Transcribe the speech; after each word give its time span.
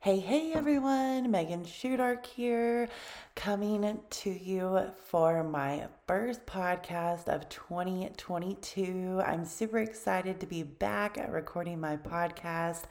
Hey, 0.00 0.20
hey 0.20 0.52
everyone, 0.52 1.28
Megan 1.28 1.64
Shudark 1.64 2.24
here, 2.24 2.88
coming 3.34 3.98
to 4.10 4.30
you 4.30 4.92
for 5.06 5.42
my 5.42 5.88
first 6.08 6.46
podcast 6.46 7.28
of 7.28 7.46
2022. 7.50 9.20
I'm 9.26 9.44
super 9.44 9.76
excited 9.76 10.40
to 10.40 10.46
be 10.46 10.62
back 10.62 11.18
at 11.18 11.30
recording 11.30 11.78
my 11.78 11.98
podcast. 11.98 12.84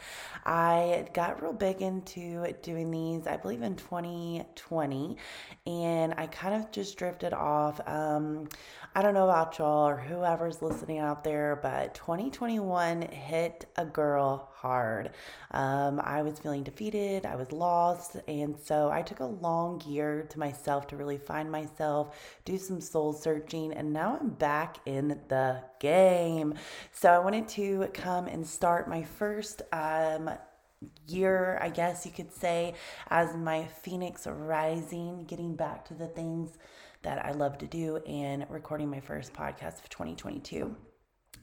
I 0.45 1.07
got 1.15 1.41
real 1.41 1.51
big 1.51 1.81
into 1.81 2.45
doing 2.61 2.91
these, 2.91 3.25
I 3.25 3.37
believe, 3.37 3.63
in 3.63 3.75
2020, 3.75 5.17
and 5.65 6.13
I 6.15 6.27
kind 6.27 6.61
of 6.63 6.69
just 6.71 6.95
drifted 6.95 7.33
off. 7.33 7.81
Um, 7.87 8.49
I 8.93 9.01
don't 9.01 9.15
know 9.15 9.25
about 9.25 9.57
y'all 9.57 9.87
or 9.87 9.97
whoever's 9.97 10.61
listening 10.61 10.99
out 10.99 11.23
there, 11.23 11.59
but 11.61 11.95
2021 11.95 13.01
hit 13.01 13.65
a 13.77 13.85
girl 13.85 14.51
hard. 14.53 15.11
Um, 15.51 15.99
I 16.03 16.21
was 16.21 16.39
feeling 16.39 16.63
defeated, 16.63 17.25
I 17.25 17.35
was 17.35 17.51
lost, 17.51 18.15
and 18.27 18.55
so 18.59 18.89
I 18.91 19.01
took 19.01 19.19
a 19.19 19.25
long 19.25 19.81
year 19.87 20.27
to 20.29 20.39
myself 20.39 20.87
to 20.87 20.97
really 20.97 21.17
find 21.17 21.51
myself, 21.51 22.15
do 22.45 22.57
some 22.57 22.81
soul 22.81 23.06
searching, 23.13 23.73
and 23.73 23.93
now 23.93 24.17
I'm 24.19 24.29
back 24.29 24.77
in 24.85 25.19
the 25.27 25.63
game. 25.79 26.53
So 26.91 27.09
I 27.09 27.19
wanted 27.19 27.47
to 27.49 27.89
come 27.93 28.27
and 28.27 28.45
start 28.45 28.89
my 28.89 29.03
first 29.03 29.61
um, 29.71 30.29
year, 31.07 31.57
I 31.61 31.69
guess 31.69 32.05
you 32.05 32.11
could 32.11 32.31
say, 32.31 32.75
as 33.09 33.35
my 33.35 33.65
phoenix 33.65 34.27
rising, 34.27 35.25
getting 35.25 35.55
back 35.55 35.85
to 35.85 35.93
the 35.93 36.07
things 36.07 36.57
that 37.03 37.25
I 37.25 37.31
love 37.31 37.57
to 37.59 37.67
do 37.67 37.97
and 37.97 38.45
recording 38.49 38.89
my 38.89 38.99
first 38.99 39.33
podcast 39.33 39.79
of 39.79 39.89
2022. 39.89 40.75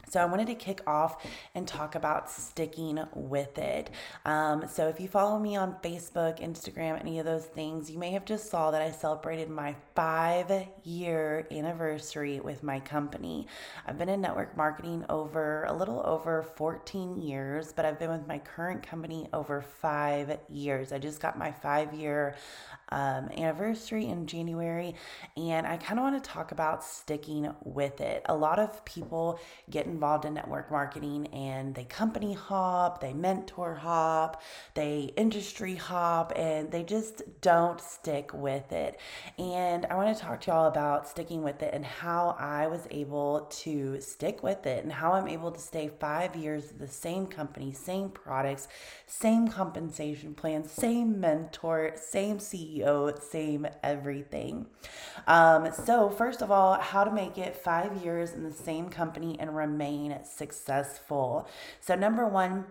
So, 0.08 0.20
I 0.20 0.24
wanted 0.24 0.46
to 0.48 0.54
kick 0.54 0.80
off 0.86 1.24
and 1.54 1.66
talk 1.66 1.94
about 1.94 2.30
sticking 2.30 3.00
with 3.14 3.58
it. 3.58 3.90
Um, 4.24 4.66
so, 4.68 4.88
if 4.88 5.00
you 5.00 5.08
follow 5.08 5.38
me 5.38 5.56
on 5.56 5.76
Facebook, 5.82 6.40
Instagram, 6.40 7.00
any 7.00 7.18
of 7.18 7.24
those 7.24 7.44
things, 7.44 7.90
you 7.90 7.98
may 7.98 8.10
have 8.12 8.24
just 8.24 8.50
saw 8.50 8.70
that 8.70 8.82
I 8.82 8.90
celebrated 8.90 9.48
my 9.50 9.74
five 9.94 10.50
year 10.84 11.46
anniversary 11.50 12.40
with 12.40 12.62
my 12.62 12.80
company. 12.80 13.46
I've 13.86 13.98
been 13.98 14.08
in 14.08 14.20
network 14.20 14.56
marketing 14.56 15.04
over 15.08 15.64
a 15.64 15.72
little 15.72 16.02
over 16.04 16.42
14 16.42 17.16
years, 17.16 17.72
but 17.72 17.84
I've 17.84 17.98
been 17.98 18.10
with 18.10 18.26
my 18.26 18.38
current 18.38 18.82
company 18.82 19.28
over 19.32 19.62
five 19.62 20.38
years. 20.48 20.92
I 20.92 20.98
just 20.98 21.20
got 21.20 21.38
my 21.38 21.52
five 21.52 21.94
year 21.94 22.36
um, 22.90 23.28
anniversary 23.36 24.06
in 24.06 24.26
January, 24.26 24.94
and 25.36 25.66
I 25.66 25.76
kind 25.76 25.98
of 25.98 26.04
want 26.04 26.22
to 26.22 26.30
talk 26.30 26.52
about 26.52 26.84
sticking 26.84 27.52
with 27.64 28.00
it. 28.00 28.22
A 28.26 28.36
lot 28.36 28.58
of 28.58 28.84
people 28.84 29.40
get 29.70 29.92
involved 29.94 30.24
in 30.24 30.34
network 30.34 30.70
marketing 30.70 31.28
and 31.28 31.74
they 31.74 31.84
company 31.84 32.34
hop, 32.34 33.00
they 33.00 33.12
mentor 33.12 33.74
hop, 33.74 34.42
they 34.74 35.12
industry 35.16 35.76
hop, 35.76 36.32
and 36.36 36.70
they 36.70 36.82
just 36.82 37.22
don't 37.40 37.80
stick 37.80 38.34
with 38.34 38.72
it. 38.72 38.98
And 39.38 39.86
I 39.86 39.94
want 39.94 40.16
to 40.16 40.22
talk 40.22 40.40
to 40.42 40.50
y'all 40.50 40.66
about 40.66 41.08
sticking 41.08 41.42
with 41.42 41.62
it 41.62 41.72
and 41.72 41.84
how 41.84 42.36
I 42.38 42.66
was 42.66 42.86
able 42.90 43.48
to 43.62 44.00
stick 44.00 44.42
with 44.42 44.66
it 44.66 44.82
and 44.82 44.92
how 44.92 45.12
I'm 45.12 45.28
able 45.28 45.52
to 45.52 45.60
stay 45.60 45.90
five 46.00 46.34
years 46.34 46.70
at 46.70 46.78
the 46.78 46.88
same 46.88 47.26
company, 47.26 47.72
same 47.72 48.08
products, 48.08 48.68
same 49.06 49.48
compensation 49.48 50.34
plan, 50.34 50.64
same 50.64 51.20
mentor, 51.20 51.92
same 51.94 52.38
CEO, 52.38 53.20
same 53.22 53.66
everything. 53.82 54.66
Um, 55.26 55.72
so, 55.72 56.10
first 56.10 56.42
of 56.42 56.50
all, 56.50 56.78
how 56.80 57.04
to 57.04 57.12
make 57.12 57.38
it 57.38 57.56
five 57.56 58.02
years 58.04 58.32
in 58.32 58.42
the 58.42 58.52
same 58.52 58.88
company 58.88 59.36
and 59.38 59.56
remain 59.56 59.83
successful. 60.24 61.48
So, 61.80 61.94
number 61.94 62.26
one, 62.26 62.66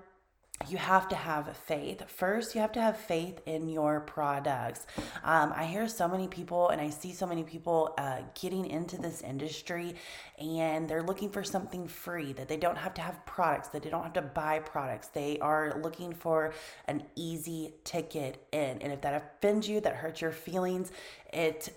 you 0.69 0.77
have 0.77 1.09
to 1.09 1.15
have 1.15 1.55
faith. 1.57 2.09
First, 2.09 2.55
you 2.55 2.61
have 2.61 2.71
to 2.73 2.81
have 2.81 2.97
faith 2.97 3.41
in 3.45 3.67
your 3.67 3.99
products. 4.01 4.85
Um, 5.23 5.51
I 5.55 5.65
hear 5.65 5.87
so 5.87 6.07
many 6.07 6.27
people 6.27 6.69
and 6.69 6.79
I 6.79 6.89
see 6.89 7.11
so 7.11 7.25
many 7.25 7.43
people 7.43 7.93
uh, 7.97 8.19
getting 8.39 8.67
into 8.67 8.97
this 8.97 9.21
industry 9.21 9.95
and 10.39 10.87
they're 10.87 11.03
looking 11.03 11.29
for 11.29 11.43
something 11.43 11.87
free 11.87 12.33
that 12.33 12.47
they 12.47 12.57
don't 12.57 12.77
have 12.77 12.93
to 12.95 13.01
have 13.01 13.25
products, 13.25 13.69
that 13.69 13.83
they 13.83 13.89
don't 13.89 14.03
have 14.03 14.13
to 14.13 14.21
buy 14.21 14.59
products. 14.59 15.07
They 15.07 15.37
are 15.39 15.79
looking 15.81 16.13
for 16.13 16.53
an 16.87 17.03
easy 17.15 17.73
ticket 17.83 18.47
in. 18.51 18.81
And 18.81 18.93
if 18.93 19.01
that 19.01 19.21
offends 19.21 19.67
you, 19.67 19.81
that 19.81 19.95
hurts 19.95 20.21
your 20.21 20.31
feelings, 20.31 20.91
it 21.33 21.73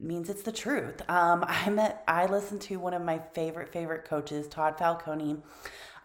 means 0.00 0.28
it's 0.28 0.42
the 0.42 0.52
truth. 0.52 1.02
Um, 1.08 1.44
I 1.48 1.68
met, 1.70 2.04
I 2.06 2.26
listened 2.26 2.60
to 2.62 2.76
one 2.76 2.94
of 2.94 3.02
my 3.02 3.18
favorite, 3.32 3.72
favorite 3.72 4.04
coaches, 4.04 4.48
Todd 4.48 4.78
Falcone 4.78 5.38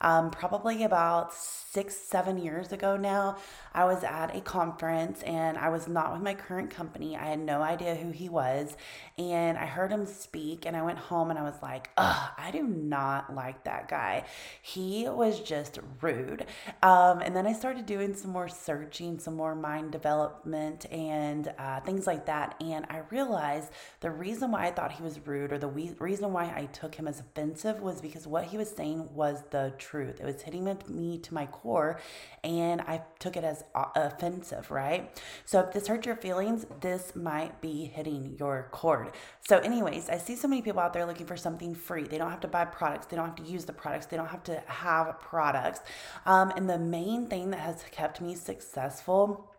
um, 0.01 0.31
probably 0.31 0.83
about 0.83 1.33
six, 1.33 1.95
seven 1.95 2.37
years 2.37 2.71
ago 2.71 2.97
now, 2.97 3.37
I 3.73 3.85
was 3.85 4.03
at 4.03 4.35
a 4.35 4.41
conference 4.41 5.23
and 5.23 5.57
I 5.57 5.69
was 5.69 5.87
not 5.87 6.13
with 6.13 6.21
my 6.21 6.35
current 6.35 6.69
company. 6.69 7.17
I 7.17 7.25
had 7.25 7.39
no 7.39 7.61
idea 7.61 7.95
who 7.95 8.11
he 8.11 8.29
was. 8.29 8.77
And 9.17 9.57
I 9.57 9.65
heard 9.65 9.91
him 9.91 10.05
speak 10.05 10.65
and 10.65 10.75
I 10.75 10.83
went 10.83 10.99
home 10.99 11.31
and 11.31 11.39
I 11.39 11.43
was 11.43 11.55
like, 11.63 11.89
ugh, 11.97 12.31
I 12.37 12.51
do 12.51 12.63
not 12.63 13.33
like 13.33 13.63
that 13.63 13.87
guy. 13.87 14.25
He 14.61 15.09
was 15.09 15.39
just 15.39 15.79
rude. 16.01 16.45
Um, 16.83 17.21
and 17.21 17.35
then 17.35 17.47
I 17.47 17.53
started 17.53 17.85
doing 17.85 18.13
some 18.13 18.31
more 18.31 18.49
searching, 18.49 19.17
some 19.17 19.35
more 19.35 19.55
mind 19.55 19.91
development 19.91 20.85
and 20.91 21.51
uh, 21.57 21.79
things 21.81 22.05
like 22.05 22.27
that. 22.27 22.55
And 22.61 22.85
I 22.89 23.01
realized 23.09 23.71
the 24.01 24.11
reason 24.11 24.51
why 24.51 24.67
I 24.67 24.71
thought 24.71 24.91
he 24.91 25.03
was 25.03 25.25
rude 25.25 25.51
or 25.51 25.57
the 25.57 25.67
we- 25.67 25.95
reason 25.99 26.33
why 26.33 26.45
I 26.45 26.65
took 26.71 26.95
him 26.95 27.07
as 27.07 27.19
offensive 27.19 27.81
was 27.81 28.01
because 28.01 28.27
what 28.27 28.45
he 28.45 28.57
was 28.57 28.69
saying 28.69 29.09
was 29.13 29.43
the 29.49 29.73
truth. 29.83 30.19
It 30.19 30.25
was 30.25 30.41
hitting 30.41 30.65
me 30.87 31.17
to 31.19 31.33
my 31.33 31.45
core, 31.47 31.99
and 32.43 32.81
I 32.81 33.01
took 33.19 33.35
it 33.37 33.43
as 33.43 33.63
offensive, 33.95 34.71
right? 34.71 35.21
So 35.45 35.59
if 35.59 35.73
this 35.73 35.87
hurt 35.87 36.05
your 36.05 36.15
feelings, 36.15 36.65
this 36.81 37.15
might 37.15 37.61
be 37.61 37.85
hitting 37.85 38.35
your 38.39 38.69
chord. 38.71 39.11
So, 39.47 39.57
anyways, 39.59 40.09
I 40.09 40.17
see 40.17 40.35
so 40.35 40.47
many 40.47 40.61
people 40.61 40.79
out 40.79 40.93
there 40.93 41.05
looking 41.05 41.25
for 41.25 41.37
something 41.37 41.75
free. 41.75 42.03
They 42.03 42.17
don't 42.17 42.31
have 42.31 42.41
to 42.41 42.47
buy 42.47 42.65
products, 42.65 43.07
they 43.07 43.17
don't 43.17 43.27
have 43.27 43.45
to 43.45 43.51
use 43.51 43.65
the 43.65 43.73
products, 43.73 44.05
they 44.05 44.17
don't 44.17 44.27
have 44.27 44.43
to 44.43 44.63
have 44.67 45.19
products. 45.19 45.81
Um, 46.25 46.51
and 46.55 46.69
the 46.69 46.79
main 46.79 47.27
thing 47.27 47.51
that 47.51 47.59
has 47.59 47.83
kept 47.91 48.21
me 48.21 48.35
successful 48.35 49.52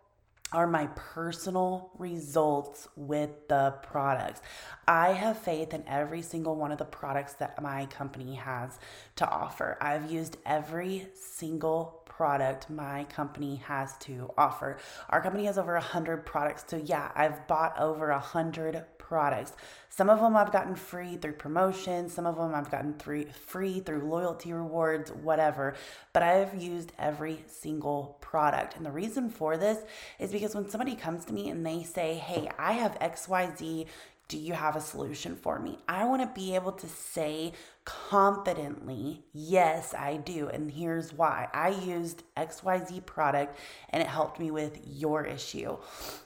are 0.55 0.65
my 0.65 0.87
personal 0.95 1.91
results 1.97 2.87
with 2.95 3.49
the 3.49 3.75
products. 3.83 4.41
I 4.87 5.09
have 5.09 5.37
faith 5.37 5.73
in 5.73 5.83
every 5.85 6.21
single 6.21 6.55
one 6.55 6.71
of 6.71 6.77
the 6.77 6.85
products 6.85 7.33
that 7.33 7.61
my 7.61 7.87
company 7.87 8.35
has 8.35 8.79
to 9.17 9.29
offer. 9.29 9.77
I've 9.81 10.09
used 10.09 10.37
every 10.45 11.09
single 11.13 12.03
product 12.05 12.69
my 12.69 13.03
company 13.05 13.57
has 13.57 13.97
to 13.97 14.31
offer. 14.37 14.77
Our 15.09 15.21
company 15.21 15.43
has 15.43 15.57
over 15.57 15.75
a 15.75 15.81
hundred 15.81 16.25
products. 16.25 16.63
So 16.67 16.77
yeah, 16.77 17.11
I've 17.13 17.45
bought 17.47 17.77
over 17.77 18.11
a 18.11 18.19
hundred 18.19 18.81
products. 19.07 19.53
Some 19.89 20.09
of 20.09 20.19
them 20.19 20.35
I've 20.35 20.51
gotten 20.51 20.75
free 20.75 21.15
through 21.15 21.33
promotion, 21.33 22.09
some 22.09 22.25
of 22.25 22.35
them 22.35 22.53
I've 22.55 22.71
gotten 22.71 22.93
free 22.95 23.25
free 23.25 23.79
through 23.79 24.09
loyalty 24.09 24.51
rewards, 24.51 25.11
whatever. 25.11 25.75
But 26.11 26.23
I've 26.23 26.55
used 26.55 26.91
every 26.97 27.43
single 27.47 28.17
product. 28.19 28.75
And 28.75 28.85
the 28.85 28.91
reason 28.91 29.29
for 29.29 29.57
this 29.57 29.79
is 30.19 30.31
because 30.31 30.55
when 30.55 30.69
somebody 30.69 30.95
comes 30.95 31.23
to 31.25 31.33
me 31.33 31.49
and 31.49 31.65
they 31.65 31.83
say, 31.83 32.15
"Hey, 32.15 32.49
I 32.57 32.73
have 32.73 32.97
XYZ 32.99 33.87
do 34.27 34.37
you 34.37 34.53
have 34.53 34.75
a 34.75 34.81
solution 34.81 35.35
for 35.35 35.59
me? 35.59 35.77
I 35.87 36.05
want 36.05 36.21
to 36.21 36.41
be 36.41 36.55
able 36.55 36.71
to 36.71 36.87
say 36.87 37.53
confidently, 37.83 39.23
yes, 39.33 39.93
I 39.93 40.17
do. 40.17 40.49
And 40.49 40.71
here's 40.71 41.13
why 41.13 41.47
I 41.53 41.69
used 41.69 42.23
XYZ 42.35 43.05
product 43.05 43.59
and 43.89 44.01
it 44.01 44.07
helped 44.07 44.39
me 44.39 44.49
with 44.49 44.79
your 44.87 45.25
issue. 45.25 45.77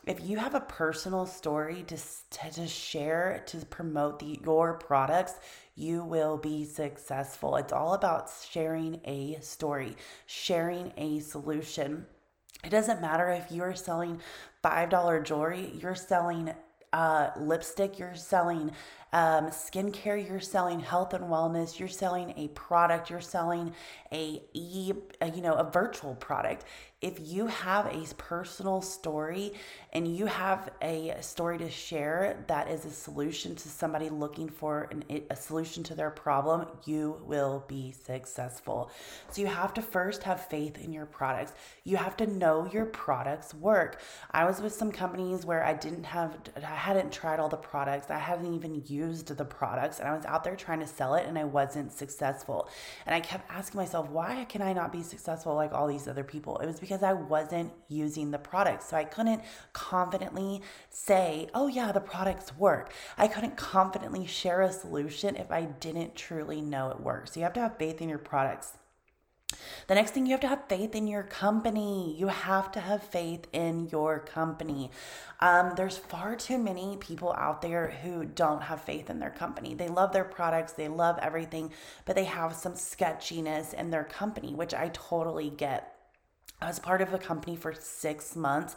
If 0.05 0.25
you 0.25 0.37
have 0.37 0.55
a 0.55 0.61
personal 0.61 1.25
story 1.25 1.83
to, 1.87 1.97
to, 1.97 2.51
to 2.53 2.67
share, 2.67 3.43
to 3.47 3.57
promote 3.65 4.19
the, 4.19 4.39
your 4.45 4.75
products, 4.75 5.33
you 5.75 6.03
will 6.03 6.37
be 6.37 6.63
successful. 6.63 7.57
It's 7.57 7.73
all 7.73 7.93
about 7.93 8.31
sharing 8.49 9.01
a 9.03 9.39
story, 9.41 9.97
sharing 10.25 10.93
a 10.95 11.19
solution. 11.19 12.05
It 12.63 12.69
doesn't 12.69 13.01
matter 13.01 13.29
if 13.29 13.51
you're 13.51 13.75
selling 13.75 14.21
$5 14.63 15.23
jewelry, 15.23 15.71
you're 15.81 15.95
selling 15.95 16.53
uh, 16.93 17.29
lipstick, 17.37 17.99
you're 17.99 18.15
selling 18.15 18.71
um, 19.11 19.47
skincare, 19.47 20.27
you're 20.27 20.39
selling 20.39 20.79
health 20.79 21.13
and 21.13 21.25
wellness, 21.25 21.79
you're 21.79 21.87
selling 21.87 22.33
a 22.37 22.47
product, 22.49 23.09
you're 23.09 23.21
selling 23.21 23.73
a, 24.11 24.41
e, 24.53 24.93
a, 25.21 25.29
you 25.29 25.41
know, 25.41 25.53
a 25.53 25.69
virtual 25.69 26.15
product. 26.15 26.65
If 27.01 27.19
you 27.19 27.47
have 27.47 27.85
a 27.87 28.05
personal 28.17 28.81
story 28.81 29.53
and 29.91 30.07
you 30.15 30.27
have 30.27 30.69
a 30.81 31.15
story 31.21 31.57
to 31.57 31.69
share 31.69 32.43
that 32.47 32.69
is 32.69 32.85
a 32.85 32.91
solution 32.91 33.55
to 33.55 33.69
somebody 33.69 34.09
looking 34.09 34.47
for 34.47 34.87
an, 34.91 35.23
a 35.29 35.35
solution 35.35 35.83
to 35.83 35.95
their 35.95 36.11
problem, 36.11 36.67
you 36.85 37.19
will 37.25 37.65
be 37.67 37.91
successful. 37.91 38.91
So 39.31 39.41
you 39.41 39.47
have 39.47 39.73
to 39.73 39.81
first 39.81 40.23
have 40.23 40.45
faith 40.45 40.77
in 40.83 40.93
your 40.93 41.07
products. 41.07 41.53
You 41.83 41.97
have 41.97 42.15
to 42.17 42.27
know 42.27 42.69
your 42.71 42.85
products 42.85 43.53
work. 43.53 43.99
I 44.29 44.45
was 44.45 44.61
with 44.61 44.73
some 44.73 44.91
companies 44.91 45.45
where 45.45 45.65
I 45.65 45.73
didn't 45.73 46.03
have, 46.03 46.37
I 46.57 46.61
hadn't 46.61 47.11
tried 47.11 47.39
all 47.39 47.49
the 47.49 47.57
products. 47.57 48.11
I 48.11 48.19
haven't 48.19 48.53
even 48.53 48.83
used 48.85 49.35
the 49.35 49.45
products 49.45 49.99
and 49.99 50.07
I 50.07 50.15
was 50.15 50.25
out 50.25 50.43
there 50.43 50.55
trying 50.55 50.81
to 50.81 50.87
sell 50.87 51.15
it 51.15 51.25
and 51.25 51.37
I 51.37 51.45
wasn't 51.45 51.91
successful. 51.91 52.69
And 53.07 53.15
I 53.15 53.21
kept 53.21 53.49
asking 53.51 53.79
myself, 53.79 54.09
why 54.09 54.45
can 54.49 54.61
I 54.61 54.73
not 54.73 54.91
be 54.91 55.01
successful 55.01 55.55
like 55.55 55.73
all 55.73 55.87
these 55.87 56.07
other 56.07 56.23
people? 56.23 56.57
It 56.59 56.67
was 56.67 56.79
because 56.79 57.01
I 57.01 57.13
wasn't 57.13 57.71
using 57.87 58.29
the 58.29 58.37
products. 58.37 58.89
So 58.89 58.95
I 58.95 59.03
couldn't 59.03 59.41
confidently 59.79 60.61
say, 60.89 61.49
oh, 61.53 61.67
yeah, 61.67 61.91
the 61.93 62.01
products 62.01 62.55
work. 62.57 62.91
I 63.17 63.27
couldn't 63.27 63.55
confidently 63.55 64.27
share 64.27 64.61
a 64.61 64.73
solution 64.73 65.37
if 65.37 65.51
I 65.51 65.63
didn't 65.65 66.15
truly 66.15 66.61
know 66.61 66.89
it 66.89 66.99
works. 66.99 67.33
So 67.33 67.39
you 67.39 67.45
have 67.45 67.53
to 67.53 67.61
have 67.61 67.77
faith 67.77 68.01
in 68.01 68.09
your 68.09 68.17
products. 68.17 68.73
The 69.87 69.95
next 69.95 70.11
thing 70.11 70.25
you 70.25 70.33
have 70.33 70.41
to 70.41 70.47
have 70.47 70.67
faith 70.67 70.93
in 70.93 71.07
your 71.07 71.23
company. 71.23 72.15
You 72.19 72.27
have 72.27 72.71
to 72.73 72.79
have 72.79 73.01
faith 73.01 73.47
in 73.53 73.87
your 73.87 74.19
company. 74.19 74.91
Um, 75.39 75.73
there's 75.75 75.97
far 75.97 76.35
too 76.35 76.57
many 76.57 76.97
people 76.97 77.33
out 77.33 77.61
there 77.61 77.89
who 78.03 78.25
don't 78.25 78.61
have 78.61 78.81
faith 78.81 79.09
in 79.09 79.19
their 79.19 79.31
company. 79.31 79.73
They 79.73 79.87
love 79.87 80.11
their 80.11 80.25
products, 80.25 80.73
they 80.73 80.89
love 80.89 81.17
everything, 81.21 81.71
but 82.05 82.15
they 82.15 82.25
have 82.25 82.53
some 82.53 82.75
sketchiness 82.75 83.73
in 83.73 83.89
their 83.89 84.03
company, 84.03 84.53
which 84.53 84.73
I 84.73 84.89
totally 84.89 85.49
get. 85.49 85.98
I 86.61 86.67
was 86.67 86.77
part 86.77 87.01
of 87.01 87.13
a 87.13 87.17
company 87.17 87.55
for 87.55 87.73
six 87.73 88.35
months 88.35 88.75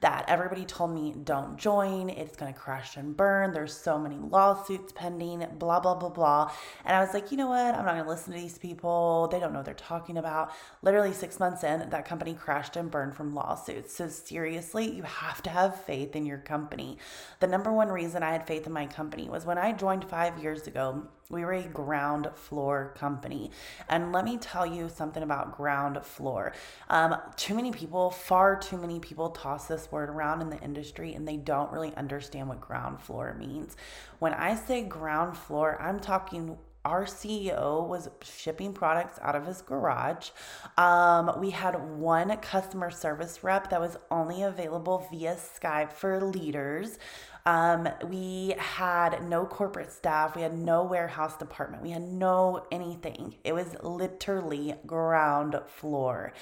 that 0.00 0.24
everybody 0.28 0.64
told 0.64 0.94
me 0.94 1.14
don't 1.24 1.56
join, 1.56 2.10
it's 2.10 2.36
gonna 2.36 2.52
crash 2.52 2.96
and 2.96 3.16
burn. 3.16 3.52
There's 3.52 3.76
so 3.76 3.98
many 3.98 4.16
lawsuits 4.16 4.92
pending, 4.92 5.44
blah, 5.58 5.80
blah, 5.80 5.94
blah, 5.94 6.10
blah. 6.10 6.52
And 6.84 6.94
I 6.94 7.00
was 7.00 7.12
like, 7.12 7.32
you 7.32 7.38
know 7.38 7.48
what? 7.48 7.74
I'm 7.74 7.84
not 7.84 7.96
gonna 7.96 8.08
listen 8.08 8.34
to 8.34 8.38
these 8.38 8.58
people. 8.58 9.28
They 9.32 9.40
don't 9.40 9.52
know 9.52 9.60
what 9.60 9.64
they're 9.64 9.74
talking 9.74 10.18
about. 10.18 10.52
Literally 10.82 11.12
six 11.12 11.40
months 11.40 11.64
in, 11.64 11.88
that 11.90 12.04
company 12.04 12.34
crashed 12.34 12.76
and 12.76 12.90
burned 12.90 13.14
from 13.14 13.34
lawsuits. 13.34 13.94
So, 13.94 14.08
seriously, 14.08 14.94
you 14.94 15.02
have 15.02 15.42
to 15.42 15.50
have 15.50 15.80
faith 15.84 16.14
in 16.14 16.26
your 16.26 16.38
company. 16.38 16.98
The 17.40 17.48
number 17.48 17.72
one 17.72 17.88
reason 17.88 18.22
I 18.22 18.30
had 18.30 18.46
faith 18.46 18.66
in 18.66 18.72
my 18.72 18.86
company 18.86 19.28
was 19.28 19.44
when 19.44 19.58
I 19.58 19.72
joined 19.72 20.04
five 20.04 20.38
years 20.38 20.66
ago, 20.66 21.08
we 21.30 21.44
were 21.44 21.52
a 21.52 21.62
ground 21.62 22.28
floor 22.34 22.94
company. 22.98 23.50
And 23.88 24.12
let 24.12 24.24
me 24.24 24.36
tell 24.36 24.66
you 24.66 24.88
something 24.88 25.22
about 25.22 25.56
ground 25.56 26.04
floor. 26.04 26.52
Um, 26.88 27.16
too 27.36 27.54
many 27.54 27.72
people, 27.72 28.10
far 28.10 28.56
too 28.56 28.76
many 28.76 29.00
people 29.00 29.30
toss 29.30 29.66
this 29.66 29.90
word 29.90 30.10
around 30.10 30.42
in 30.42 30.50
the 30.50 30.60
industry 30.60 31.14
and 31.14 31.26
they 31.26 31.36
don't 31.36 31.72
really 31.72 31.94
understand 31.96 32.48
what 32.48 32.60
ground 32.60 33.00
floor 33.00 33.34
means. 33.38 33.76
When 34.18 34.34
I 34.34 34.54
say 34.54 34.82
ground 34.82 35.36
floor, 35.36 35.80
I'm 35.80 36.00
talking 36.00 36.58
our 36.84 37.04
CEO 37.04 37.86
was 37.86 38.10
shipping 38.22 38.72
products 38.72 39.18
out 39.22 39.34
of 39.34 39.46
his 39.46 39.62
garage. 39.62 40.30
Um, 40.76 41.32
we 41.38 41.50
had 41.50 41.74
one 41.98 42.36
customer 42.38 42.90
service 42.90 43.42
rep 43.42 43.70
that 43.70 43.80
was 43.80 43.96
only 44.10 44.42
available 44.42 45.06
via 45.10 45.36
Skype 45.36 45.92
for 45.92 46.20
leaders. 46.20 46.98
Um, 47.46 47.88
we 48.08 48.54
had 48.58 49.22
no 49.28 49.44
corporate 49.44 49.92
staff. 49.92 50.34
We 50.34 50.42
had 50.42 50.56
no 50.56 50.82
warehouse 50.84 51.36
department. 51.36 51.82
We 51.82 51.90
had 51.90 52.02
no 52.02 52.66
anything. 52.72 53.36
It 53.44 53.52
was 53.52 53.76
literally 53.82 54.74
ground 54.86 55.60
floor. 55.66 56.32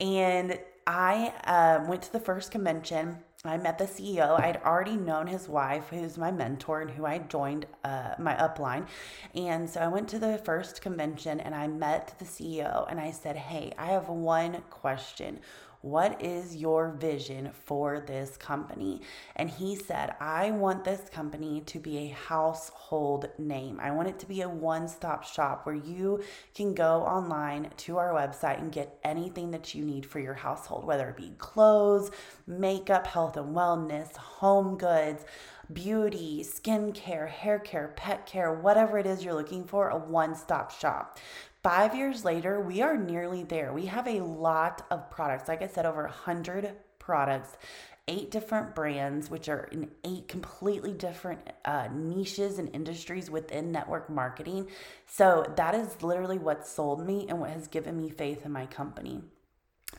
And 0.00 0.58
I 0.86 1.32
uh, 1.44 1.84
went 1.88 2.02
to 2.02 2.12
the 2.12 2.20
first 2.20 2.50
convention. 2.50 3.18
I 3.44 3.56
met 3.56 3.76
the 3.76 3.86
CEO. 3.86 4.38
I'd 4.40 4.58
already 4.58 4.96
known 4.96 5.26
his 5.26 5.48
wife, 5.48 5.88
who's 5.88 6.16
my 6.16 6.30
mentor 6.30 6.80
and 6.80 6.88
who 6.88 7.04
I 7.04 7.18
joined 7.18 7.66
uh, 7.82 8.14
my 8.16 8.36
upline. 8.36 8.86
And 9.34 9.68
so 9.68 9.80
I 9.80 9.88
went 9.88 10.08
to 10.10 10.20
the 10.20 10.38
first 10.38 10.80
convention 10.80 11.40
and 11.40 11.52
I 11.52 11.66
met 11.66 12.14
the 12.20 12.24
CEO 12.24 12.86
and 12.88 13.00
I 13.00 13.10
said, 13.10 13.34
Hey, 13.34 13.72
I 13.76 13.86
have 13.86 14.08
one 14.08 14.62
question 14.70 15.40
what 15.82 16.22
is 16.22 16.54
your 16.54 16.92
vision 16.92 17.50
for 17.64 18.00
this 18.00 18.36
company? 18.36 19.02
And 19.36 19.50
he 19.50 19.74
said, 19.74 20.14
I 20.20 20.52
want 20.52 20.84
this 20.84 21.08
company 21.10 21.62
to 21.66 21.80
be 21.80 21.98
a 21.98 22.08
household 22.08 23.28
name. 23.36 23.80
I 23.80 23.90
want 23.90 24.08
it 24.08 24.18
to 24.20 24.26
be 24.26 24.42
a 24.42 24.48
one 24.48 24.88
stop 24.88 25.24
shop 25.24 25.66
where 25.66 25.74
you 25.74 26.22
can 26.54 26.74
go 26.74 27.02
online 27.02 27.70
to 27.78 27.98
our 27.98 28.10
website 28.10 28.60
and 28.60 28.70
get 28.70 28.98
anything 29.02 29.50
that 29.50 29.74
you 29.74 29.84
need 29.84 30.06
for 30.06 30.20
your 30.20 30.34
household, 30.34 30.84
whether 30.84 31.08
it 31.08 31.16
be 31.16 31.32
clothes, 31.38 32.10
makeup, 32.46 33.06
health 33.06 33.36
and 33.36 33.54
wellness, 33.54 34.16
home 34.16 34.78
goods 34.78 35.24
beauty, 35.72 36.44
skincare, 36.44 37.28
hair 37.28 37.58
care, 37.58 37.92
pet 37.96 38.26
care, 38.26 38.52
whatever 38.52 38.98
it 38.98 39.06
is 39.06 39.24
you're 39.24 39.34
looking 39.34 39.64
for, 39.64 39.88
a 39.88 39.96
one 39.96 40.34
stop 40.34 40.70
shop. 40.70 41.18
Five 41.62 41.94
years 41.94 42.24
later, 42.24 42.60
we 42.60 42.82
are 42.82 42.96
nearly 42.96 43.44
there. 43.44 43.72
We 43.72 43.86
have 43.86 44.08
a 44.08 44.20
lot 44.20 44.84
of 44.90 45.08
products. 45.10 45.48
Like 45.48 45.62
I 45.62 45.68
said, 45.68 45.86
over 45.86 46.02
100 46.02 46.72
products, 46.98 47.56
eight 48.08 48.32
different 48.32 48.74
brands, 48.74 49.30
which 49.30 49.48
are 49.48 49.68
in 49.70 49.88
eight 50.02 50.26
completely 50.26 50.92
different 50.92 51.40
uh, 51.64 51.86
niches 51.92 52.58
and 52.58 52.68
industries 52.74 53.30
within 53.30 53.70
network 53.70 54.10
marketing. 54.10 54.70
So 55.06 55.46
that 55.54 55.76
is 55.76 56.02
literally 56.02 56.38
what 56.38 56.66
sold 56.66 57.06
me 57.06 57.26
and 57.28 57.38
what 57.38 57.50
has 57.50 57.68
given 57.68 57.96
me 57.96 58.10
faith 58.10 58.44
in 58.44 58.50
my 58.50 58.66
company. 58.66 59.22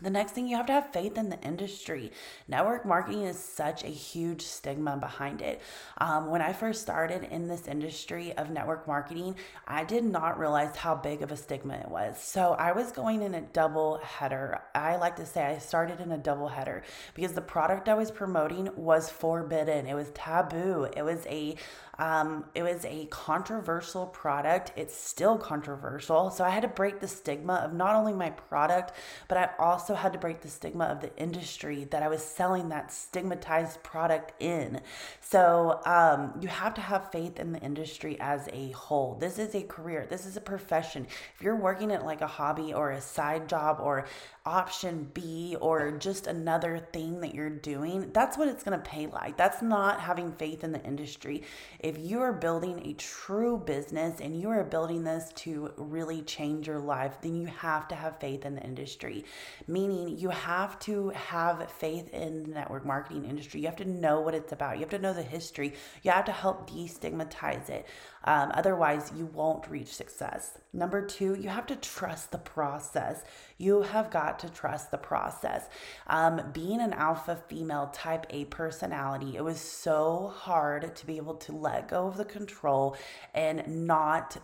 The 0.04 0.10
next 0.10 0.34
thing 0.34 0.48
you 0.48 0.58
have 0.58 0.66
to 0.66 0.74
have 0.74 0.92
faith 0.92 1.18
in 1.18 1.30
the 1.30 1.40
industry. 1.40 2.12
Network 2.50 2.86
marketing 2.86 3.24
is 3.24 3.40
such 3.40 3.86
a 3.86 3.88
huge 3.88 4.42
stigma 4.42 4.98
behind 4.98 5.42
it. 5.42 5.62
Um, 5.98 6.30
when 6.30 6.42
I 6.42 6.52
first 6.52 6.82
started 6.82 7.24
in 7.32 7.48
this 7.48 7.70
industry 7.70 8.34
of 8.34 8.50
network 8.50 8.86
marketing, 8.86 9.36
I 9.66 9.86
did 9.86 10.04
not 10.04 10.38
realize 10.38 10.76
how 10.76 10.96
big 10.96 11.22
of 11.22 11.32
a 11.32 11.38
stigma 11.38 11.76
it 11.76 11.88
was. 11.88 12.22
So 12.22 12.52
I 12.52 12.74
was 12.74 12.92
going 12.92 13.22
in 13.22 13.34
a 13.34 13.42
double 13.42 14.00
header. 14.04 14.62
I 14.76 14.98
like 14.98 15.16
to 15.16 15.26
say 15.26 15.42
I 15.42 15.60
started 15.60 16.02
in 16.02 16.12
a 16.12 16.18
double 16.18 16.50
header 16.50 16.84
because 17.14 17.32
the 17.32 17.42
product 17.42 17.88
I 17.88 17.94
was 17.94 18.12
promoting 18.12 18.72
was 18.76 19.10
forbidden. 19.10 19.88
It 19.88 19.94
was 19.94 20.12
taboo. 20.14 20.90
It 20.98 21.04
was 21.04 21.26
a 21.28 21.56
um, 22.00 22.46
it 22.56 22.64
was 22.64 22.86
a 22.86 23.06
controversial 23.06 24.08
product. 24.08 24.72
It's 24.76 24.96
still 24.96 25.38
controversial. 25.38 26.32
So 26.32 26.44
I 26.44 26.50
had 26.50 26.64
to 26.64 26.68
break 26.68 27.00
the 27.00 27.08
stigma 27.08 27.56
of 27.56 27.74
not 27.74 27.96
only 27.96 28.14
my 28.14 28.32
product, 28.32 28.94
but 29.28 29.38
I 29.38 29.50
also 29.60 29.93
had 29.95 30.13
to 30.13 30.19
break 30.19 30.42
the 30.42 30.50
stigma 30.50 30.86
of 30.86 31.01
the 31.01 31.16
industry 31.18 31.86
that 31.86 32.04
I 32.04 32.07
was 32.07 32.24
selling 32.24 32.69
that 32.69 32.92
stigmatized 32.92 33.81
product 33.84 34.34
in. 34.42 34.81
So 35.22 35.81
um, 35.86 36.34
you 36.40 36.48
have 36.48 36.74
to 36.75 36.81
have 36.81 37.12
faith 37.12 37.40
in 37.40 37.51
the 37.51 37.60
industry 37.60 38.18
as 38.19 38.50
a 38.54 38.72
whole. 38.72 39.16
This 39.16 39.40
is 39.40 39.56
a 39.56 39.63
career, 39.63 40.06
this 40.10 40.25
is 40.25 40.38
a 40.38 40.42
profession. 40.42 41.07
If 41.36 41.42
you're 41.42 41.56
working 41.56 41.92
at 41.92 42.06
like 42.06 42.22
a 42.22 42.28
hobby 42.28 42.74
or 42.74 42.92
a 42.92 43.01
side 43.01 43.48
job 43.48 43.80
or 43.81 44.06
option 44.45 45.10
B 45.13 45.56
or 45.62 45.92
just 45.92 46.28
another 46.28 46.78
thing 46.92 47.22
that 47.22 47.34
you're 47.34 47.50
doing, 47.50 48.10
that's 48.12 48.38
what 48.38 48.50
it's 48.50 48.63
going 48.63 48.78
to 48.78 48.90
pay 48.90 49.07
like. 49.07 49.38
That's 49.38 49.62
not 49.62 50.01
having 50.01 50.34
faith 50.34 50.66
in 50.66 50.74
the 50.74 50.84
industry. 50.84 51.44
If 51.80 51.98
you 51.98 52.22
are 52.22 52.34
building 52.34 52.86
a 52.86 52.94
true 52.94 53.57
business 53.57 54.19
and 54.19 54.40
you 54.40 54.50
are 54.50 54.63
building 54.66 55.06
this 55.06 55.31
to 55.36 55.72
really 55.78 56.24
change 56.24 56.68
your 56.68 56.80
life, 56.80 57.16
then 57.22 57.36
you 57.36 57.48
have 57.48 57.88
to 57.88 57.95
have 57.95 58.19
faith 58.19 58.45
in 58.45 58.56
the 58.56 58.63
industry. 58.63 59.24
Meaning, 59.68 60.18
you 60.18 60.30
have 60.30 60.78
to 60.80 61.10
have 61.10 61.72
faith 61.72 62.13
in 62.13 62.44
the 62.44 62.50
network 62.50 62.86
marketing 62.86 63.24
industry. 63.24 63.62
You 63.62 63.68
have 63.68 63.78
to 63.78 63.86
know 63.86 64.19
what 64.19 64.35
it's 64.35 64.52
about. 64.52 64.76
You 64.76 64.81
have 64.81 64.90
to 64.90 65.00
know 65.00 65.14
the 65.14 65.23
history. 65.23 65.73
You 66.02 66.12
have 66.12 66.26
to 66.26 66.33
help 66.33 66.69
destigmatize 66.69 67.69
it. 67.69 67.88
Um, 68.26 68.52
otherwise, 68.54 69.12
you 69.16 69.26
won't 69.28 69.69
reach 69.69 69.94
success. 69.94 70.57
Number 70.71 71.06
two, 71.06 71.35
you 71.35 71.50
have 71.50 71.68
to 71.68 71.76
trust 71.76 72.31
the 72.31 72.38
process. 72.38 73.23
You 73.57 73.81
have 73.81 74.09
got 74.33 74.40
to 74.40 74.49
trust 74.49 74.92
the 74.92 74.97
process. 74.97 75.68
Um, 76.07 76.42
being 76.54 76.81
an 76.81 76.94
alpha 76.94 77.35
female 77.47 77.92
type 77.94 78.25
A 78.30 78.45
personality, 78.45 79.35
it 79.35 79.44
was 79.44 79.59
so 79.59 80.33
hard 80.35 80.95
to 80.95 81.06
be 81.06 81.18
able 81.18 81.35
to 81.35 81.52
let 81.52 81.87
go 81.87 82.07
of 82.07 82.18
the 82.18 82.25
control 82.25 82.97
and 83.33 83.85
not 83.87 84.37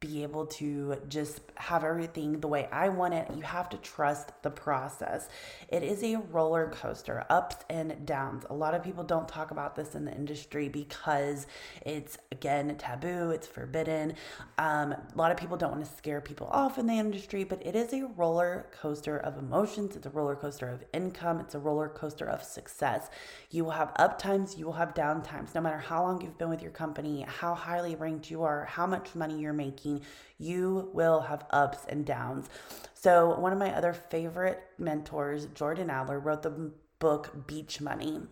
be 0.00 0.22
able 0.22 0.46
to 0.46 0.96
just 1.08 1.40
have 1.56 1.84
everything 1.84 2.40
the 2.40 2.48
way 2.48 2.68
I 2.72 2.88
want 2.88 3.14
it. 3.14 3.28
You 3.34 3.42
have 3.42 3.68
to 3.70 3.76
trust 3.78 4.30
the 4.42 4.50
process. 4.50 5.28
It 5.68 5.82
is 5.82 6.02
a 6.02 6.16
roller 6.16 6.70
coaster, 6.70 7.24
ups 7.28 7.56
and 7.68 8.06
downs. 8.06 8.44
A 8.50 8.54
lot 8.54 8.74
of 8.74 8.82
people 8.82 9.04
don't 9.04 9.28
talk 9.28 9.50
about 9.50 9.74
this 9.74 9.94
in 9.94 10.04
the 10.04 10.14
industry 10.14 10.68
because 10.68 11.46
it's, 11.84 12.18
again, 12.30 12.76
taboo, 12.78 13.30
it's 13.30 13.46
forbidden. 13.46 14.14
Um, 14.58 14.92
a 14.92 15.16
lot 15.16 15.30
of 15.30 15.36
people 15.36 15.56
don't 15.56 15.72
want 15.72 15.84
to 15.84 15.96
scare 15.96 16.20
people 16.20 16.48
off 16.48 16.78
in 16.78 16.86
the 16.86 16.94
industry, 16.98 17.44
but 17.44 17.64
it 17.64 17.74
is 17.74 17.92
a 17.92 18.06
roller 18.16 18.66
coaster 18.80 19.16
of 19.18 19.38
emotions. 19.38 19.96
It's 19.96 20.06
a 20.06 20.10
roller 20.10 20.36
coaster 20.36 20.68
of 20.68 20.84
income. 20.92 21.40
It's 21.40 21.54
a 21.54 21.60
roller 21.60 21.88
coaster 21.88 22.26
of 22.26 22.42
success. 22.42 23.10
You 23.50 23.64
will 23.64 23.72
have 23.72 23.92
up 23.96 24.18
times, 24.18 24.56
you 24.56 24.66
will 24.66 24.72
have 24.74 24.94
down 24.94 25.22
times. 25.22 25.54
No 25.54 25.60
matter 25.60 25.78
how 25.78 26.02
long 26.02 26.20
you've 26.20 26.38
been 26.38 26.50
with 26.50 26.62
your 26.62 26.70
company, 26.70 27.24
how 27.26 27.54
highly 27.54 27.94
ranked 27.94 28.30
you 28.30 28.42
are, 28.42 28.64
how 28.64 28.86
much 28.86 29.14
money 29.14 29.38
you're 29.38 29.52
making 29.52 29.71
making, 29.72 30.02
you 30.38 30.90
will 30.92 31.20
have 31.22 31.46
ups 31.50 31.78
and 31.88 32.04
downs. 32.04 32.48
So, 32.94 33.38
one 33.38 33.52
of 33.52 33.58
my 33.58 33.74
other 33.74 33.92
favorite 33.92 34.62
mentors, 34.78 35.46
Jordan 35.46 35.90
Adler, 35.90 36.20
wrote 36.20 36.42
the 36.42 36.72
book 36.98 37.46
Beach 37.46 37.80
Money. 37.80 38.22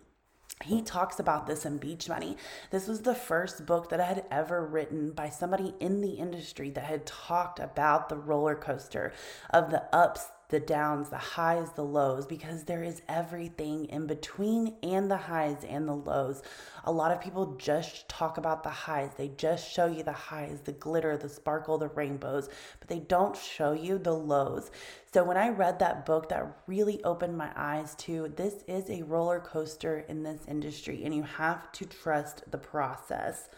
He 0.63 0.83
talks 0.83 1.19
about 1.19 1.47
this 1.47 1.65
in 1.65 1.77
Beach 1.77 2.07
Money. 2.07 2.37
This 2.69 2.87
was 2.87 3.01
the 3.01 3.15
first 3.15 3.65
book 3.65 3.89
that 3.89 3.99
I 3.99 4.05
had 4.05 4.25
ever 4.29 4.63
written 4.65 5.11
by 5.11 5.29
somebody 5.29 5.73
in 5.79 6.01
the 6.01 6.11
industry 6.11 6.69
that 6.69 6.83
had 6.83 7.05
talked 7.07 7.59
about 7.59 8.09
the 8.09 8.17
roller 8.17 8.55
coaster 8.55 9.11
of 9.49 9.71
the 9.71 9.83
ups 9.93 10.27
the 10.51 10.59
downs, 10.59 11.09
the 11.09 11.17
highs, 11.17 11.71
the 11.71 11.83
lows, 11.83 12.27
because 12.27 12.65
there 12.65 12.83
is 12.83 13.01
everything 13.07 13.85
in 13.85 14.05
between 14.05 14.75
and 14.83 15.09
the 15.09 15.17
highs 15.17 15.63
and 15.67 15.87
the 15.87 15.95
lows. 15.95 16.43
A 16.83 16.91
lot 16.91 17.11
of 17.11 17.21
people 17.21 17.55
just 17.55 18.07
talk 18.09 18.37
about 18.37 18.61
the 18.61 18.69
highs. 18.69 19.11
They 19.17 19.29
just 19.29 19.71
show 19.71 19.87
you 19.87 20.03
the 20.03 20.11
highs, 20.11 20.59
the 20.61 20.73
glitter, 20.73 21.15
the 21.17 21.29
sparkle, 21.29 21.77
the 21.77 21.87
rainbows, 21.87 22.49
but 22.79 22.89
they 22.89 22.99
don't 22.99 23.35
show 23.35 23.71
you 23.71 23.97
the 23.97 24.13
lows. 24.13 24.71
So 25.13 25.23
when 25.23 25.37
I 25.37 25.49
read 25.49 25.79
that 25.79 26.05
book, 26.05 26.29
that 26.29 26.57
really 26.67 27.01
opened 27.03 27.37
my 27.37 27.51
eyes 27.55 27.95
to 27.95 28.31
this 28.35 28.63
is 28.67 28.89
a 28.89 29.03
roller 29.03 29.39
coaster 29.39 30.05
in 30.09 30.23
this 30.23 30.41
industry, 30.47 31.03
and 31.05 31.15
you 31.15 31.23
have 31.23 31.71
to 31.73 31.85
trust 31.85 32.43
the 32.51 32.57
process. 32.57 33.49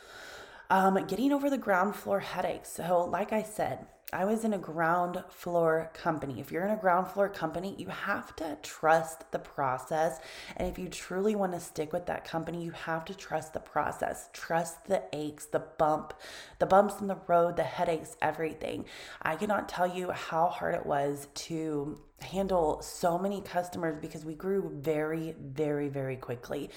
Um, 0.69 1.05
getting 1.07 1.31
over 1.31 1.49
the 1.49 1.57
ground 1.57 1.95
floor 1.95 2.19
headaches. 2.19 2.69
So, 2.69 3.05
like 3.05 3.33
I 3.33 3.43
said, 3.43 3.87
I 4.13 4.25
was 4.25 4.43
in 4.43 4.53
a 4.53 4.57
ground 4.57 5.23
floor 5.29 5.91
company. 5.93 6.39
If 6.39 6.51
you're 6.51 6.65
in 6.65 6.71
a 6.71 6.77
ground 6.77 7.07
floor 7.07 7.29
company, 7.29 7.75
you 7.77 7.87
have 7.87 8.35
to 8.37 8.57
trust 8.61 9.31
the 9.31 9.39
process. 9.39 10.19
And 10.55 10.67
if 10.67 10.77
you 10.77 10.87
truly 10.87 11.35
want 11.35 11.53
to 11.53 11.59
stick 11.59 11.91
with 11.91 12.05
that 12.05 12.23
company, 12.23 12.63
you 12.63 12.71
have 12.71 13.05
to 13.05 13.15
trust 13.15 13.53
the 13.53 13.59
process. 13.59 14.29
Trust 14.31 14.85
the 14.85 15.03
aches, 15.13 15.45
the 15.45 15.63
bump, 15.77 16.13
the 16.59 16.65
bumps 16.65 17.01
in 17.01 17.07
the 17.07 17.17
road, 17.27 17.57
the 17.57 17.63
headaches, 17.63 18.15
everything. 18.21 18.85
I 19.21 19.35
cannot 19.35 19.67
tell 19.67 19.87
you 19.87 20.11
how 20.11 20.47
hard 20.47 20.75
it 20.75 20.85
was 20.85 21.27
to 21.33 21.99
handle 22.23 22.81
so 22.81 23.17
many 23.17 23.41
customers 23.41 23.97
because 24.01 24.25
we 24.25 24.33
grew 24.33 24.71
very, 24.75 25.35
very, 25.39 25.89
very 25.89 26.15
quickly. 26.15 26.69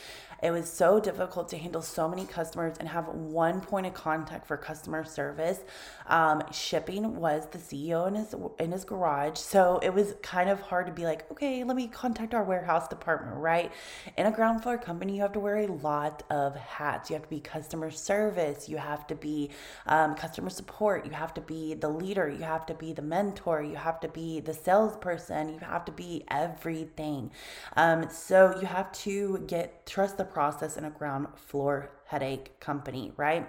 It 0.43 0.51
was 0.51 0.71
so 0.71 1.01
difficult 1.01 1.49
to 1.51 1.57
handle 1.57 1.81
so 1.81 2.09
many 2.09 2.27
customers 2.27 2.77
and 2.79 2.89
have 2.89 3.09
one 3.09 3.61
point 3.61 3.87
of 3.87 3.95
contact 3.95 4.47
for 4.47 4.57
customer 4.57 5.05
service. 5.05 5.61
Um, 6.07 6.43
shipping 6.53 7.17
was 7.17 7.47
the 7.51 7.59
CEO 7.59 8.07
in 8.07 8.15
his 8.15 8.35
in 8.59 8.73
his 8.73 8.85
garage, 8.85 9.39
so 9.39 9.81
it 9.83 9.93
was 9.93 10.15
kind 10.23 10.51
of 10.51 10.61
hard 10.61 10.87
to 10.87 10.93
be 10.93 11.05
like, 11.05 11.31
okay, 11.33 11.65
let 11.65 11.77
me 11.77 11.89
contact 11.89 12.35
our 12.35 12.45
warehouse 12.45 12.89
department. 12.89 13.37
Right 13.39 13.73
in 14.17 14.27
a 14.27 14.31
ground 14.31 14.63
floor 14.63 14.77
company, 14.79 15.17
you 15.17 15.23
have 15.23 15.33
to 15.33 15.41
wear 15.41 15.57
a 15.57 15.67
lot 15.67 16.23
of 16.31 16.55
hats. 16.57 17.09
You 17.09 17.15
have 17.15 17.25
to 17.25 17.31
be 17.31 17.41
customer 17.41 17.91
service. 17.91 18.69
You 18.69 18.77
have 18.77 19.07
to 19.07 19.15
be 19.15 19.51
um, 19.87 20.15
customer 20.15 20.51
support. 20.51 21.07
You 21.07 21.13
have 21.13 21.33
to 21.35 21.41
be 21.41 21.75
the 21.75 21.89
leader. 21.89 22.29
You 22.29 22.45
have 22.45 22.67
to 22.67 22.75
be 22.75 22.93
the 22.93 23.03
mentor. 23.03 23.63
You 23.63 23.77
have 23.77 24.01
to 24.01 24.09
be 24.09 24.41
the 24.41 24.55
salesperson 24.55 25.36
person. 25.37 25.55
You 25.55 25.61
have 25.61 25.85
to 25.87 25.93
be 25.93 26.25
everything. 26.29 27.31
Um, 27.77 28.09
so 28.11 28.57
you 28.61 28.67
have 28.67 28.93
to 29.05 29.45
get 29.47 29.87
trust 29.87 30.19
the 30.19 30.25
process 30.25 30.77
in 30.77 30.85
a 30.85 30.91
ground 30.91 31.29
floor 31.37 31.91
headache 32.07 32.59
company, 32.61 33.13
right? 33.17 33.49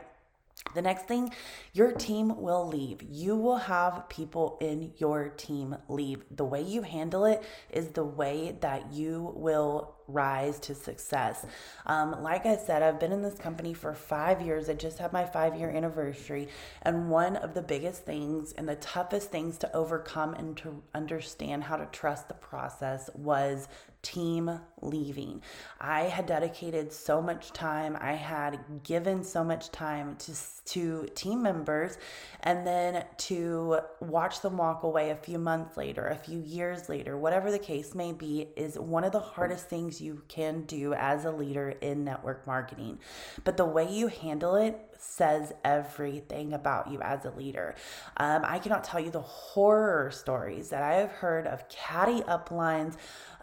The 0.73 0.81
next 0.81 1.07
thing, 1.07 1.33
your 1.73 1.91
team 1.91 2.41
will 2.41 2.67
leave. 2.67 3.01
You 3.03 3.35
will 3.35 3.57
have 3.57 4.09
people 4.09 4.57
in 4.59 4.91
your 4.97 5.29
team 5.29 5.75
leave. 5.87 6.23
The 6.31 6.45
way 6.45 6.61
you 6.61 6.81
handle 6.81 7.25
it 7.25 7.43
is 7.69 7.89
the 7.89 8.03
way 8.03 8.57
that 8.61 8.91
you 8.93 9.33
will 9.35 9.95
rise 10.07 10.59
to 10.59 10.73
success. 10.73 11.45
Um, 11.85 12.23
like 12.23 12.45
I 12.45 12.57
said, 12.57 12.81
I've 12.81 12.99
been 12.99 13.11
in 13.11 13.21
this 13.21 13.37
company 13.37 13.73
for 13.73 13.93
five 13.93 14.41
years. 14.41 14.69
I 14.69 14.73
just 14.73 14.99
had 14.99 15.13
my 15.13 15.25
five 15.25 15.55
year 15.55 15.69
anniversary. 15.69 16.47
And 16.81 17.09
one 17.09 17.35
of 17.35 17.53
the 17.53 17.61
biggest 17.61 18.05
things 18.05 18.53
and 18.53 18.67
the 18.67 18.75
toughest 18.75 19.31
things 19.31 19.57
to 19.59 19.75
overcome 19.75 20.33
and 20.33 20.55
to 20.57 20.81
understand 20.95 21.65
how 21.65 21.75
to 21.75 21.85
trust 21.87 22.29
the 22.29 22.33
process 22.35 23.09
was 23.13 23.67
team 24.07 24.59
leaving. 24.81 25.41
I 25.81 26.03
had 26.03 26.27
dedicated 26.27 26.93
so 26.93 27.21
much 27.21 27.51
time, 27.51 27.97
I 27.99 28.13
had 28.13 28.59
given 28.83 29.21
so 29.21 29.43
much 29.43 29.69
time 29.71 30.15
to, 30.19 30.33
to 30.65 31.07
team 31.13 31.41
members, 31.41 31.97
and 32.41 32.65
then 32.65 33.03
to 33.17 33.79
watch 33.99 34.41
them 34.41 34.55
walk 34.55 34.83
away 34.83 35.09
a 35.09 35.15
few 35.15 35.37
months 35.37 35.75
later, 35.75 36.07
a 36.07 36.15
few 36.15 36.39
years 36.39 36.87
later, 36.87 37.17
whatever 37.17 37.51
the 37.51 37.59
case 37.59 37.93
may 37.93 38.13
be, 38.13 38.47
is 38.55 38.79
one 38.79 39.03
of 39.03 39.11
the 39.11 39.19
hardest 39.19 39.67
things 39.67 39.99
you 39.99 40.21
can 40.29 40.61
do 40.61 40.93
as 40.93 41.25
a 41.25 41.31
leader 41.31 41.71
in 41.81 42.05
network 42.05 42.47
marketing. 42.47 42.99
But 43.43 43.57
the 43.57 43.65
way 43.65 43.91
you 43.91 44.07
handle 44.07 44.55
it 44.55 44.79
says 44.99 45.53
everything 45.63 46.53
about 46.53 46.91
you 46.91 47.01
as 47.01 47.25
a 47.25 47.31
leader. 47.31 47.75
Um, 48.17 48.43
I 48.45 48.59
cannot 48.59 48.83
tell 48.83 48.99
you 48.99 49.11
the 49.11 49.21
horror 49.21 50.11
stories 50.11 50.69
that 50.69 50.81
I 50.81 50.95
have 50.95 51.11
heard 51.11 51.45
of 51.45 51.67
catty 51.69 52.21
uplines 52.21 52.95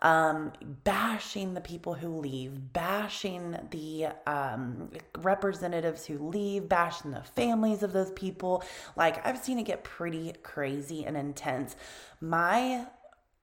um, 0.05 0.53
bashing 0.85 1.55
the 1.55 1.63
people 1.63 1.95
who 1.95 2.21
leave, 2.21 2.73
bashing 2.75 3.57
the 3.71 4.09
um, 4.27 4.91
representatives 5.19 6.05
who 6.05 6.29
leave, 6.29 6.69
bashing 6.69 7.11
the 7.11 7.23
families 7.23 7.83
of 7.83 7.95
those 7.95 8.11
people. 8.13 8.63
Like, 8.97 9.27
I've 9.27 9.39
seen 9.39 9.59
it 9.59 9.65
get 9.65 9.83
pretty 9.83 10.35
crazy 10.43 11.07
and 11.07 11.17
intense. 11.17 11.75
My 12.21 12.87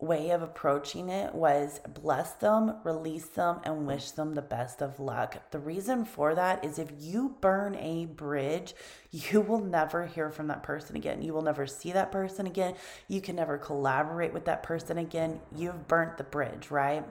way 0.01 0.31
of 0.31 0.41
approaching 0.41 1.09
it 1.09 1.33
was 1.33 1.79
bless 1.93 2.33
them, 2.33 2.75
release 2.83 3.27
them, 3.27 3.59
and 3.63 3.85
wish 3.85 4.11
them 4.11 4.33
the 4.33 4.41
best 4.41 4.81
of 4.81 4.99
luck. 4.99 5.51
The 5.51 5.59
reason 5.59 6.05
for 6.05 6.35
that 6.35 6.65
is 6.65 6.79
if 6.79 6.91
you 6.97 7.35
burn 7.39 7.75
a 7.75 8.05
bridge, 8.07 8.73
you 9.11 9.41
will 9.41 9.59
never 9.59 10.05
hear 10.05 10.31
from 10.31 10.47
that 10.47 10.63
person 10.63 10.95
again. 10.95 11.21
You 11.21 11.33
will 11.33 11.41
never 11.41 11.67
see 11.67 11.91
that 11.91 12.11
person 12.11 12.47
again. 12.47 12.75
You 13.07 13.21
can 13.21 13.35
never 13.35 13.57
collaborate 13.57 14.33
with 14.33 14.45
that 14.45 14.63
person 14.63 14.97
again. 14.97 15.39
You've 15.55 15.87
burnt 15.87 16.17
the 16.17 16.23
bridge, 16.23 16.71
right? 16.71 17.05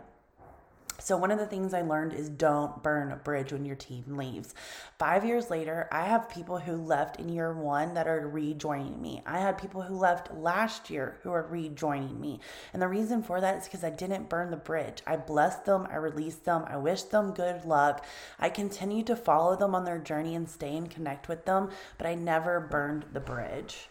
So, 1.00 1.16
one 1.16 1.30
of 1.30 1.38
the 1.38 1.46
things 1.46 1.72
I 1.72 1.80
learned 1.80 2.12
is 2.12 2.28
don't 2.28 2.82
burn 2.82 3.10
a 3.10 3.16
bridge 3.16 3.52
when 3.52 3.64
your 3.64 3.76
team 3.76 4.04
leaves. 4.08 4.54
Five 4.98 5.24
years 5.24 5.50
later, 5.50 5.88
I 5.90 6.02
have 6.02 6.28
people 6.28 6.58
who 6.58 6.76
left 6.76 7.18
in 7.18 7.30
year 7.30 7.52
one 7.52 7.94
that 7.94 8.06
are 8.06 8.28
rejoining 8.28 9.00
me. 9.00 9.22
I 9.24 9.38
had 9.38 9.56
people 9.56 9.82
who 9.82 9.96
left 9.96 10.34
last 10.34 10.90
year 10.90 11.18
who 11.22 11.32
are 11.32 11.46
rejoining 11.46 12.20
me. 12.20 12.40
And 12.72 12.82
the 12.82 12.88
reason 12.88 13.22
for 13.22 13.40
that 13.40 13.56
is 13.56 13.64
because 13.64 13.82
I 13.82 13.90
didn't 13.90 14.28
burn 14.28 14.50
the 14.50 14.56
bridge. 14.56 15.02
I 15.06 15.16
blessed 15.16 15.64
them, 15.64 15.88
I 15.90 15.96
released 15.96 16.44
them, 16.44 16.64
I 16.66 16.76
wished 16.76 17.10
them 17.10 17.32
good 17.32 17.64
luck. 17.64 18.04
I 18.38 18.50
continued 18.50 19.06
to 19.06 19.16
follow 19.16 19.56
them 19.56 19.74
on 19.74 19.84
their 19.84 19.98
journey 19.98 20.34
and 20.34 20.48
stay 20.48 20.76
and 20.76 20.90
connect 20.90 21.28
with 21.28 21.46
them, 21.46 21.70
but 21.96 22.06
I 22.06 22.14
never 22.14 22.60
burned 22.60 23.06
the 23.12 23.20
bridge. 23.20 23.88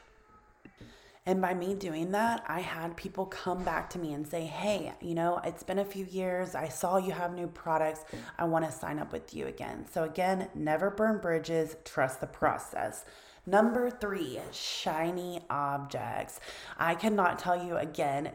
And 1.30 1.44
by 1.44 1.54
me 1.54 1.76
doing 1.76 2.10
that, 2.14 2.44
I 2.48 2.60
had 2.60 2.98
people 2.98 3.28
come 3.28 3.64
back 3.64 3.88
to 3.92 4.00
me 4.00 4.14
and 4.14 4.28
say, 4.28 4.46
Hey, 4.46 4.94
you 5.00 5.14
know, 5.14 5.40
it's 5.44 5.62
been 5.62 5.78
a 5.78 5.86
few 5.86 6.06
years. 6.06 6.56
I 6.56 6.70
saw 6.70 6.98
you 6.98 7.12
have 7.12 7.36
new 7.36 7.46
products. 7.46 8.04
I 8.40 8.46
want 8.46 8.66
to 8.66 8.72
sign 8.72 8.98
up 8.98 9.14
with 9.14 9.32
you 9.36 9.46
again. 9.46 9.86
So, 9.92 10.06
again, 10.06 10.50
never 10.56 10.90
burn 10.90 11.20
bridges, 11.20 11.76
trust 11.86 12.20
the 12.20 12.26
process. 12.26 13.06
Number 13.46 13.92
three, 13.92 14.40
shiny 14.52 15.42
objects. 15.52 16.40
I 16.80 16.96
cannot 16.96 17.38
tell 17.38 17.64
you 17.64 17.78
again 17.78 18.32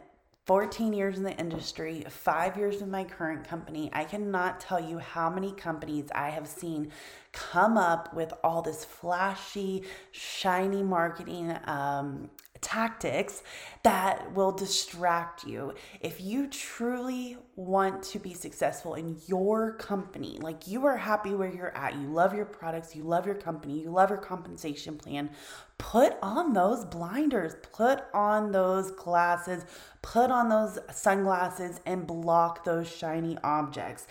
14 0.46 0.92
years 0.92 1.16
in 1.16 1.24
the 1.24 1.36
industry, 1.36 2.04
five 2.08 2.56
years 2.56 2.80
in 2.80 2.92
my 2.92 3.02
current 3.02 3.48
company. 3.48 3.90
I 3.92 4.04
cannot 4.04 4.60
tell 4.60 4.78
you 4.78 4.98
how 4.98 5.30
many 5.30 5.50
companies 5.50 6.10
I 6.14 6.30
have 6.30 6.46
seen 6.46 6.92
come 7.32 7.76
up 7.76 8.14
with 8.14 8.32
all 8.44 8.62
this 8.62 8.84
flashy, 8.84 9.82
shiny 10.12 10.84
marketing 10.84 11.56
um, 11.64 12.30
tactics 12.64 13.42
that 13.82 14.32
will 14.32 14.50
distract 14.50 15.44
you. 15.44 15.74
If 16.00 16.20
you 16.20 16.48
truly 16.48 17.36
want 17.54 18.02
to 18.04 18.18
be 18.18 18.32
successful 18.32 18.94
in 18.94 19.20
your 19.26 19.74
company, 19.74 20.38
like 20.40 20.66
you 20.66 20.86
are 20.86 20.96
happy 20.96 21.34
where 21.34 21.52
you're 21.52 21.76
at, 21.76 21.94
you 21.94 22.08
love 22.08 22.34
your 22.34 22.46
products, 22.46 22.96
you 22.96 23.04
love 23.04 23.26
your 23.26 23.34
company, 23.34 23.80
you 23.80 23.90
love 23.90 24.08
your 24.08 24.18
compensation 24.18 24.96
plan, 24.96 25.30
put 25.76 26.16
on 26.22 26.54
those 26.54 26.86
blinders, 26.86 27.54
put 27.72 28.04
on 28.14 28.50
those 28.50 28.90
glasses, 28.92 29.66
put 30.00 30.30
on 30.30 30.48
those 30.48 30.78
sunglasses, 30.90 31.80
and 31.84 32.06
block 32.06 32.64
those 32.64 32.88
shiny 32.88 33.36
objects. 33.44 34.06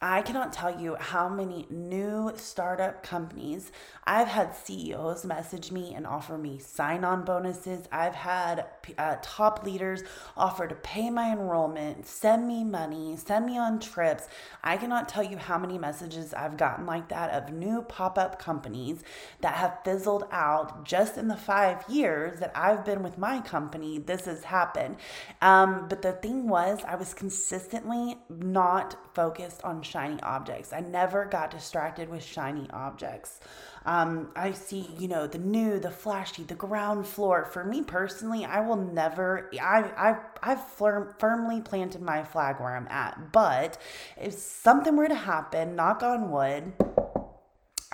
I 0.00 0.22
cannot 0.22 0.52
tell 0.52 0.80
you 0.80 0.94
how 0.94 1.28
many 1.28 1.66
new 1.70 2.30
startup 2.36 3.02
companies 3.02 3.72
I've 4.04 4.28
had 4.28 4.54
CEOs 4.54 5.24
message 5.24 5.72
me 5.72 5.92
and 5.92 6.06
offer 6.06 6.38
me 6.38 6.58
sign 6.60 7.04
on 7.04 7.24
bonuses. 7.24 7.88
I've 7.90 8.14
had 8.14 8.64
uh, 8.96 9.16
top 9.20 9.64
leaders 9.64 10.04
offer 10.36 10.68
to 10.68 10.74
pay 10.76 11.10
my 11.10 11.32
enrollment, 11.32 12.06
send 12.06 12.46
me 12.46 12.62
money, 12.62 13.16
send 13.16 13.44
me 13.44 13.58
on 13.58 13.80
trips. 13.80 14.28
I 14.62 14.76
cannot 14.76 15.08
tell 15.08 15.24
you 15.24 15.36
how 15.36 15.58
many 15.58 15.78
messages 15.78 16.32
I've 16.32 16.56
gotten 16.56 16.86
like 16.86 17.08
that 17.08 17.30
of 17.32 17.52
new 17.52 17.82
pop 17.82 18.16
up 18.18 18.38
companies 18.38 19.02
that 19.40 19.56
have 19.56 19.80
fizzled 19.84 20.24
out 20.30 20.86
just 20.86 21.18
in 21.18 21.26
the 21.26 21.36
five 21.36 21.84
years 21.88 22.38
that 22.38 22.52
I've 22.54 22.84
been 22.84 23.02
with 23.02 23.18
my 23.18 23.40
company. 23.40 23.98
This 23.98 24.26
has 24.26 24.44
happened. 24.44 24.96
Um, 25.42 25.86
but 25.88 26.02
the 26.02 26.12
thing 26.12 26.48
was, 26.48 26.84
I 26.86 26.94
was 26.94 27.12
consistently 27.14 28.16
not 28.30 28.96
focused 29.14 29.62
on 29.64 29.82
shiny 29.88 30.20
objects. 30.22 30.72
I 30.72 30.80
never 30.80 31.24
got 31.24 31.50
distracted 31.50 32.08
with 32.08 32.22
shiny 32.22 32.68
objects. 32.70 33.40
Um, 33.86 34.30
I 34.36 34.52
see, 34.52 34.90
you 34.98 35.08
know, 35.08 35.26
the 35.26 35.38
new, 35.38 35.78
the 35.78 35.90
flashy, 35.90 36.42
the 36.42 36.54
ground 36.54 37.06
floor. 37.06 37.44
For 37.44 37.64
me 37.64 37.82
personally, 37.82 38.44
I 38.44 38.60
will 38.60 38.76
never. 38.76 39.50
I 39.60 39.90
I've 39.96 40.20
I've 40.42 40.66
firm, 40.68 41.14
firmly 41.18 41.60
planted 41.62 42.02
my 42.02 42.22
flag 42.22 42.60
where 42.60 42.76
I'm 42.76 42.88
at. 42.88 43.32
But 43.32 43.78
if 44.16 44.34
something 44.34 44.96
were 44.96 45.08
to 45.08 45.14
happen, 45.14 45.74
knock 45.76 46.02
on 46.02 46.30
wood 46.30 46.72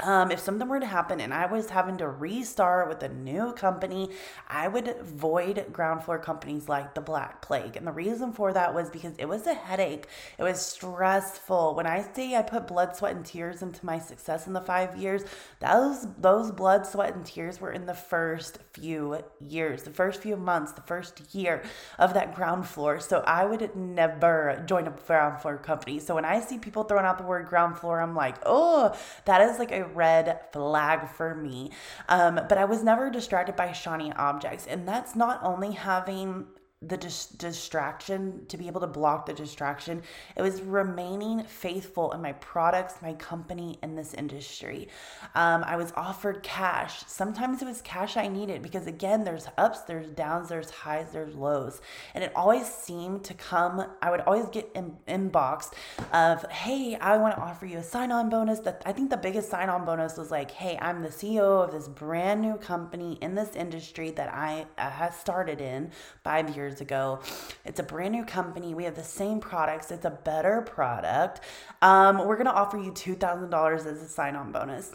um, 0.02 0.32
if 0.32 0.40
something 0.40 0.68
were 0.68 0.80
to 0.80 0.86
happen 0.86 1.20
and 1.20 1.32
I 1.32 1.46
was 1.46 1.70
having 1.70 1.98
to 1.98 2.08
restart 2.08 2.88
with 2.88 3.00
a 3.04 3.08
new 3.08 3.52
company, 3.52 4.10
I 4.48 4.66
would 4.66 4.88
avoid 4.88 5.72
ground 5.72 6.02
floor 6.02 6.18
companies 6.18 6.68
like 6.68 6.96
the 6.96 7.00
Black 7.00 7.40
Plague. 7.42 7.76
And 7.76 7.86
the 7.86 7.92
reason 7.92 8.32
for 8.32 8.52
that 8.52 8.74
was 8.74 8.90
because 8.90 9.14
it 9.18 9.26
was 9.26 9.46
a 9.46 9.54
headache. 9.54 10.08
It 10.36 10.42
was 10.42 10.60
stressful. 10.60 11.76
When 11.76 11.86
I 11.86 12.04
say 12.12 12.34
I 12.34 12.42
put 12.42 12.66
blood, 12.66 12.96
sweat, 12.96 13.14
and 13.14 13.24
tears 13.24 13.62
into 13.62 13.86
my 13.86 14.00
success 14.00 14.48
in 14.48 14.52
the 14.52 14.60
five 14.60 14.96
years, 14.96 15.22
those 15.60 16.08
those 16.18 16.50
blood, 16.50 16.86
sweat, 16.88 17.14
and 17.14 17.24
tears 17.24 17.60
were 17.60 17.70
in 17.70 17.86
the 17.86 17.94
first 17.94 18.58
few 18.72 19.22
years, 19.40 19.84
the 19.84 19.90
first 19.90 20.20
few 20.20 20.36
months, 20.36 20.72
the 20.72 20.82
first 20.82 21.22
year 21.32 21.62
of 22.00 22.14
that 22.14 22.34
ground 22.34 22.66
floor. 22.66 22.98
So 22.98 23.22
I 23.28 23.44
would 23.44 23.76
never 23.76 24.60
join 24.66 24.88
a 24.88 24.90
ground 24.90 25.40
floor 25.40 25.56
company. 25.56 26.00
So 26.00 26.16
when 26.16 26.24
I 26.24 26.40
see 26.40 26.58
people 26.58 26.82
throwing 26.82 27.04
out 27.04 27.18
the 27.18 27.24
word 27.24 27.46
ground 27.46 27.78
floor, 27.78 28.00
I'm 28.00 28.16
like, 28.16 28.38
oh, 28.44 28.92
that 29.26 29.40
is 29.40 29.60
like 29.60 29.70
a 29.70 29.83
red 29.86 30.40
flag 30.52 31.08
for 31.08 31.34
me. 31.34 31.70
Um, 32.08 32.40
but 32.48 32.58
I 32.58 32.64
was 32.64 32.82
never 32.82 33.10
distracted 33.10 33.56
by 33.56 33.72
shiny 33.72 34.12
objects. 34.12 34.66
And 34.66 34.86
that's 34.86 35.14
not 35.14 35.40
only 35.42 35.72
having 35.72 36.46
the 36.88 36.96
dis- 36.96 37.26
distraction 37.26 38.44
to 38.48 38.56
be 38.56 38.66
able 38.66 38.80
to 38.80 38.86
block 38.86 39.26
the 39.26 39.32
distraction. 39.32 40.02
It 40.36 40.42
was 40.42 40.62
remaining 40.62 41.44
faithful 41.44 42.12
in 42.12 42.20
my 42.22 42.32
products 42.34 42.94
my 43.02 43.14
company 43.14 43.78
in 43.82 43.94
this 43.94 44.14
industry. 44.14 44.88
Um, 45.34 45.64
i 45.64 45.76
was 45.76 45.92
offered 45.96 46.42
cash. 46.42 47.04
Sometimes 47.06 47.62
it 47.62 47.66
was 47.66 47.80
cash 47.82 48.16
i 48.16 48.28
needed 48.28 48.62
because 48.62 48.86
again 48.86 49.24
there's 49.24 49.48
ups 49.58 49.80
there's 49.82 50.08
downs 50.08 50.48
there's 50.48 50.70
highs 50.70 51.12
there's 51.12 51.34
lows. 51.34 51.80
And 52.14 52.22
it 52.24 52.32
always 52.34 52.66
seemed 52.66 53.24
to 53.24 53.34
come 53.34 53.84
i 54.02 54.10
would 54.10 54.20
always 54.22 54.46
get 54.48 54.70
in, 54.74 54.96
inboxed 55.08 55.72
of 56.12 56.44
hey 56.50 56.96
i 56.96 57.16
want 57.16 57.34
to 57.36 57.40
offer 57.40 57.66
you 57.66 57.78
a 57.78 57.82
sign-on 57.82 58.28
bonus. 58.28 58.60
That 58.60 58.82
i 58.86 58.92
think 58.92 59.10
the 59.10 59.16
biggest 59.16 59.50
sign-on 59.50 59.84
bonus 59.84 60.16
was 60.16 60.30
like 60.30 60.50
hey 60.50 60.78
i'm 60.80 61.02
the 61.02 61.08
ceo 61.08 61.64
of 61.64 61.72
this 61.72 61.88
brand 61.88 62.40
new 62.40 62.56
company 62.56 63.18
in 63.20 63.34
this 63.34 63.54
industry 63.56 64.10
that 64.12 64.32
i 64.32 64.66
uh, 64.78 64.90
have 64.90 65.14
started 65.14 65.60
in 65.60 65.90
five 66.22 66.54
years 66.56 66.73
years 66.74 66.80
ago. 66.80 67.20
It's 67.64 67.78
a 67.78 67.82
brand 67.82 68.12
new 68.12 68.24
company. 68.24 68.74
We 68.74 68.84
have 68.84 68.96
the 68.96 69.04
same 69.04 69.40
products. 69.40 69.90
It's 69.90 70.04
a 70.04 70.10
better 70.10 70.62
product. 70.62 71.40
Um, 71.82 72.26
we're 72.26 72.36
going 72.36 72.46
to 72.46 72.52
offer 72.52 72.78
you 72.78 72.90
$2,000 72.90 73.74
as 73.78 73.86
a 73.86 74.08
sign 74.08 74.34
on 74.34 74.50
bonus. 74.50 74.94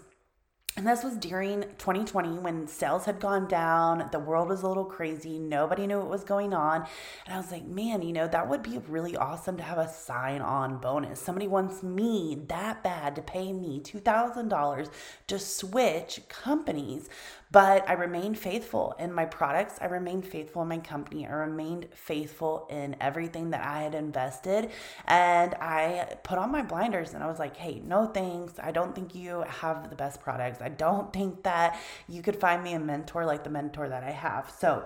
And 0.78 0.88
this 0.88 1.04
was 1.04 1.18
during 1.18 1.64
2020 1.78 2.40
when 2.40 2.68
sales 2.68 3.04
had 3.04 3.20
gone 3.20 3.50
down, 3.50 4.08
the 4.14 4.20
world 4.20 4.48
was 4.48 4.62
a 4.62 4.68
little 4.68 4.86
crazy, 4.86 5.38
nobody 5.38 5.86
knew 5.88 5.98
what 5.98 6.10
was 6.10 6.24
going 6.24 6.54
on. 6.54 6.86
And 7.26 7.34
I 7.34 7.38
was 7.38 7.52
like, 7.52 7.66
man, 7.66 8.02
you 8.02 8.14
know, 8.14 8.30
that 8.30 8.48
would 8.48 8.64
be 8.64 8.78
really 8.88 9.18
awesome 9.18 9.58
to 9.58 9.64
have 9.64 9.78
a 9.78 9.90
sign 9.90 10.42
on 10.42 10.78
bonus. 10.78 11.20
Somebody 11.20 11.48
wants 11.48 11.84
me 11.84 12.46
that 12.48 12.82
bad 12.82 13.16
to 13.18 13.22
pay 13.22 13.52
me 13.52 13.82
$2,000 13.82 14.90
to 15.28 15.40
switch 15.40 16.22
companies. 16.30 17.10
But 17.52 17.90
I 17.90 17.94
remained 17.94 18.38
faithful 18.38 18.96
in 19.00 19.12
my 19.12 19.26
products. 19.26 19.80
I 19.82 19.86
remained 19.86 20.26
faithful 20.26 20.62
in 20.62 20.68
my 20.68 20.78
company. 20.78 21.26
I 21.26 21.32
remained 21.32 21.88
faithful 21.96 22.68
in 22.70 22.96
everything 23.02 23.50
that 23.52 23.66
I 23.66 23.82
had 23.82 23.96
invested. 23.96 24.70
And 25.06 25.56
I 25.56 26.18
put 26.24 26.38
on 26.38 26.52
my 26.52 26.62
blinders 26.62 27.16
and 27.16 27.24
I 27.24 27.28
was 27.28 27.40
like, 27.40 27.58
hey, 27.58 27.82
no 27.84 28.06
thanks. 28.06 28.54
I 28.60 28.72
don't 28.72 28.94
think 28.94 29.16
you 29.16 29.44
have 29.48 29.90
the 29.90 29.96
best 29.96 30.22
products. 30.22 30.62
I 30.62 30.70
don't 30.70 31.12
think 31.12 31.44
that 31.44 31.80
you 32.08 32.22
could 32.22 32.36
find 32.36 32.64
me 32.64 32.74
a 32.74 32.80
mentor 32.80 33.26
like 33.26 33.44
the 33.44 33.50
mentor 33.50 33.90
that 33.90 34.04
I 34.04 34.12
have. 34.12 34.54
So, 34.60 34.86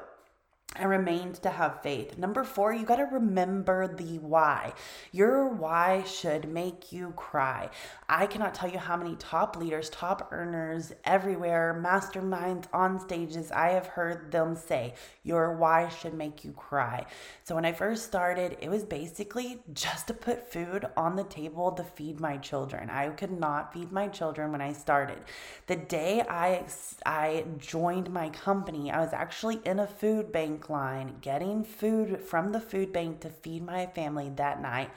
I 0.76 0.86
remained 0.86 1.36
to 1.44 1.52
have 1.52 1.84
faith. 1.84 2.18
Number 2.18 2.44
four, 2.44 2.74
you 2.74 2.84
got 2.84 2.96
to 2.96 3.04
remember 3.04 3.88
the 3.88 4.18
why. 4.18 4.74
Your 5.12 5.48
why 5.48 6.02
should 6.04 6.50
make 6.50 6.92
you 6.92 7.14
cry. 7.16 7.70
I 8.10 8.26
cannot 8.26 8.56
tell 8.56 8.72
you 8.72 8.80
how 8.80 8.98
many 8.98 9.16
top 9.18 9.56
leaders, 9.56 9.92
top 9.92 10.30
earners 10.32 10.92
everywhere, 11.06 11.80
masterminds 11.80 12.66
on 12.74 13.00
stages, 13.00 13.52
I 13.52 13.70
have 13.70 13.86
heard 13.86 14.32
them 14.32 14.56
say, 14.56 14.96
Your 15.22 15.56
why 15.56 15.90
should 15.90 16.16
make 16.16 16.44
you 16.44 16.54
cry. 16.54 17.06
So 17.44 17.54
when 17.54 17.66
I 17.66 17.72
first 17.72 18.06
started, 18.06 18.58
it 18.60 18.70
was 18.70 18.84
basically 18.84 19.60
just 19.74 20.08
to 20.08 20.16
put 20.16 20.52
food 20.52 20.88
on 20.98 21.16
the 21.16 21.24
table 21.24 21.72
to 21.74 21.84
feed 21.84 22.20
my 22.20 22.38
children. 22.38 22.90
I 22.90 23.10
could 23.10 23.32
not 23.32 23.74
feed 23.74 23.92
my 23.92 24.08
children 24.08 24.52
when 24.52 24.62
I 24.62 24.74
started. 24.74 25.20
The 25.68 25.76
day 25.76 26.24
I, 26.28 26.66
I 27.06 27.46
joined 27.60 28.12
my 28.12 28.30
company, 28.30 28.90
I 28.90 29.00
was 29.00 29.14
actually 29.14 29.60
in 29.66 29.80
a 29.80 29.86
food 29.86 30.32
bank 30.32 30.63
line 30.70 31.16
getting 31.22 31.64
food 31.64 32.22
from 32.22 32.52
the 32.52 32.60
food 32.60 32.94
bank 32.94 33.22
to 33.22 33.30
feed 33.30 33.64
my 33.64 33.86
family 33.88 34.32
that 34.36 34.62
night. 34.62 34.90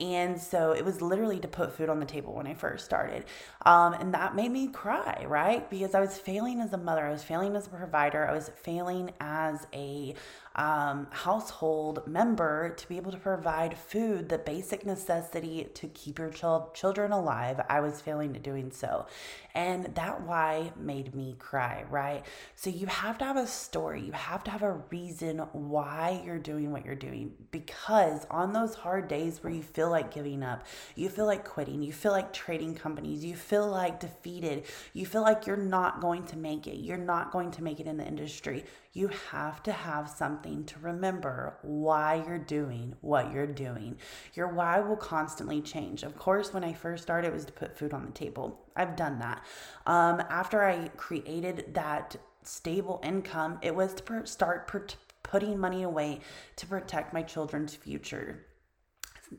And 0.00 0.40
so 0.40 0.72
it 0.72 0.84
was 0.84 1.02
literally 1.02 1.38
to 1.40 1.48
put 1.48 1.72
food 1.72 1.88
on 1.88 2.00
the 2.00 2.06
table 2.06 2.34
when 2.34 2.46
I 2.46 2.54
first 2.54 2.84
started. 2.84 3.24
Um, 3.66 3.92
and 3.92 4.14
that 4.14 4.34
made 4.34 4.50
me 4.50 4.68
cry, 4.68 5.26
right? 5.28 5.68
Because 5.68 5.94
I 5.94 6.00
was 6.00 6.16
failing 6.16 6.60
as 6.60 6.72
a 6.72 6.78
mother, 6.78 7.04
I 7.04 7.10
was 7.10 7.22
failing 7.22 7.54
as 7.54 7.66
a 7.66 7.70
provider, 7.70 8.26
I 8.26 8.32
was 8.32 8.50
failing 8.62 9.10
as 9.20 9.66
a 9.74 10.14
um, 10.56 11.06
household 11.10 12.06
member 12.06 12.70
to 12.70 12.88
be 12.88 12.96
able 12.96 13.12
to 13.12 13.18
provide 13.18 13.78
food, 13.78 14.28
the 14.28 14.38
basic 14.38 14.84
necessity 14.84 15.68
to 15.74 15.86
keep 15.88 16.18
your 16.18 16.30
ch- 16.30 16.74
children 16.74 17.12
alive. 17.12 17.60
I 17.68 17.80
was 17.80 18.00
failing 18.00 18.34
at 18.34 18.42
doing 18.42 18.70
so. 18.72 19.06
And 19.54 19.86
that 19.94 20.22
why 20.22 20.72
made 20.76 21.14
me 21.14 21.36
cry, 21.38 21.84
right? 21.88 22.24
So 22.56 22.70
you 22.70 22.86
have 22.86 23.18
to 23.18 23.24
have 23.24 23.36
a 23.36 23.46
story, 23.46 24.02
you 24.02 24.12
have 24.12 24.44
to 24.44 24.50
have 24.50 24.62
a 24.62 24.72
reason 24.90 25.38
why 25.52 26.22
you're 26.24 26.38
doing 26.38 26.72
what 26.72 26.84
you're 26.84 26.94
doing. 26.94 27.32
Because 27.50 28.26
on 28.30 28.52
those 28.52 28.74
hard 28.74 29.08
days 29.08 29.42
where 29.42 29.52
you 29.52 29.62
feel 29.62 29.89
like 29.90 30.12
giving 30.12 30.42
up, 30.42 30.66
you 30.94 31.08
feel 31.08 31.26
like 31.26 31.44
quitting, 31.44 31.82
you 31.82 31.92
feel 31.92 32.12
like 32.12 32.32
trading 32.32 32.74
companies, 32.74 33.24
you 33.24 33.34
feel 33.34 33.68
like 33.68 34.00
defeated, 34.00 34.64
you 34.92 35.04
feel 35.04 35.22
like 35.22 35.46
you're 35.46 35.56
not 35.56 36.00
going 36.00 36.24
to 36.26 36.36
make 36.36 36.66
it, 36.66 36.76
you're 36.78 36.96
not 36.96 37.32
going 37.32 37.50
to 37.52 37.62
make 37.62 37.80
it 37.80 37.86
in 37.86 37.96
the 37.96 38.06
industry, 38.06 38.64
you 38.92 39.08
have 39.30 39.62
to 39.62 39.72
have 39.72 40.08
something 40.08 40.64
to 40.64 40.78
remember 40.80 41.56
why 41.62 42.22
you're 42.26 42.38
doing 42.38 42.94
what 43.00 43.32
you're 43.32 43.46
doing. 43.46 43.96
Your 44.34 44.48
why 44.48 44.80
will 44.80 44.96
constantly 44.96 45.60
change. 45.60 46.02
Of 46.02 46.16
course, 46.16 46.52
when 46.52 46.64
I 46.64 46.72
first 46.72 47.02
started, 47.02 47.28
it 47.28 47.34
was 47.34 47.44
to 47.44 47.52
put 47.52 47.78
food 47.78 47.92
on 47.92 48.04
the 48.04 48.12
table. 48.12 48.66
I've 48.74 48.96
done 48.96 49.18
that. 49.20 49.44
Um, 49.86 50.22
after 50.28 50.64
I 50.64 50.88
created 50.96 51.74
that 51.74 52.16
stable 52.42 53.00
income, 53.04 53.58
it 53.62 53.74
was 53.74 53.94
to 53.94 54.26
start 54.26 54.70
putting 55.22 55.58
money 55.58 55.82
away 55.84 56.20
to 56.56 56.66
protect 56.66 57.12
my 57.12 57.22
children's 57.22 57.74
future. 57.74 58.44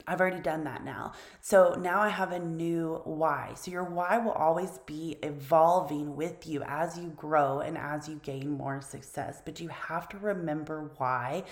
I've 0.08 0.22
already 0.22 0.42
done 0.42 0.64
that 0.64 0.84
now. 0.86 1.14
So 1.42 1.76
now 1.76 2.00
I 2.02 2.10
have 2.10 2.32
a 2.32 2.40
new 2.40 3.02
why. 3.04 3.54
So 3.56 3.72
your 3.72 3.84
why 3.84 4.18
will 4.18 4.32
always 4.32 4.80
be 4.86 5.18
evolving 5.22 6.16
with 6.16 6.48
you 6.48 6.64
as 6.64 6.98
you 6.98 7.10
grow 7.10 7.60
and 7.60 7.78
as 7.78 8.08
you 8.08 8.20
gain 8.24 8.50
more 8.50 8.82
success. 8.82 9.42
But 9.44 9.60
you 9.60 9.68
have 9.68 10.08
to 10.10 10.18
remember 10.18 10.92
why 10.98 11.44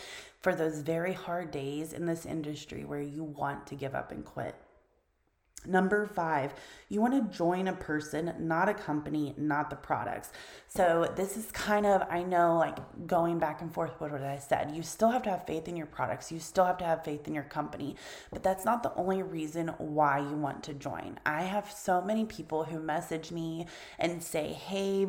for 0.42 0.56
those 0.56 0.80
very 0.80 1.14
hard 1.14 1.52
days 1.52 1.94
in 1.94 2.06
this 2.06 2.26
industry 2.26 2.86
where 2.86 3.02
you 3.02 3.24
want 3.24 3.68
to 3.68 3.76
give 3.76 3.94
up 3.94 4.12
and 4.12 4.24
quit. 4.24 4.56
Number 5.66 6.06
five, 6.06 6.54
you 6.88 7.02
want 7.02 7.14
to 7.14 7.38
join 7.38 7.68
a 7.68 7.74
person, 7.74 8.34
not 8.40 8.70
a 8.70 8.74
company, 8.74 9.34
not 9.38 9.70
the 9.70 9.76
products. 9.76 10.32
So, 10.68 11.12
this 11.16 11.36
is 11.36 11.52
kind 11.52 11.86
of, 11.86 12.04
I 12.10 12.24
know, 12.24 12.58
like 12.58 12.78
going 13.08 13.40
back 13.40 13.62
and 13.62 13.74
forth 13.74 14.00
with 14.00 14.12
what 14.12 14.24
I 14.24 14.38
said. 14.38 14.72
You 14.72 14.84
still 14.84 15.12
have 15.12 15.24
to 15.24 15.30
have 15.30 15.46
faith 15.46 15.68
in 15.68 15.76
your 15.76 15.86
products, 15.86 16.32
you 16.32 16.40
still 16.40 16.66
have 16.66 16.78
to 16.78 16.86
have 16.86 17.04
faith 17.04 17.28
in 17.28 17.34
your 17.34 17.44
company, 17.44 17.98
but 18.32 18.42
that's 18.42 18.64
not 18.64 18.84
the 18.84 18.94
only 18.96 19.22
reason 19.22 19.68
why 19.78 20.20
you 20.20 20.36
want 20.36 20.64
to 20.64 20.74
join. 20.74 21.20
I 21.26 21.44
have 21.44 21.70
so 21.72 22.02
many 22.02 22.26
people 22.26 22.64
who 22.64 22.80
message 22.80 23.32
me 23.32 23.68
and 23.98 24.24
say, 24.24 24.54
hey, 24.54 25.08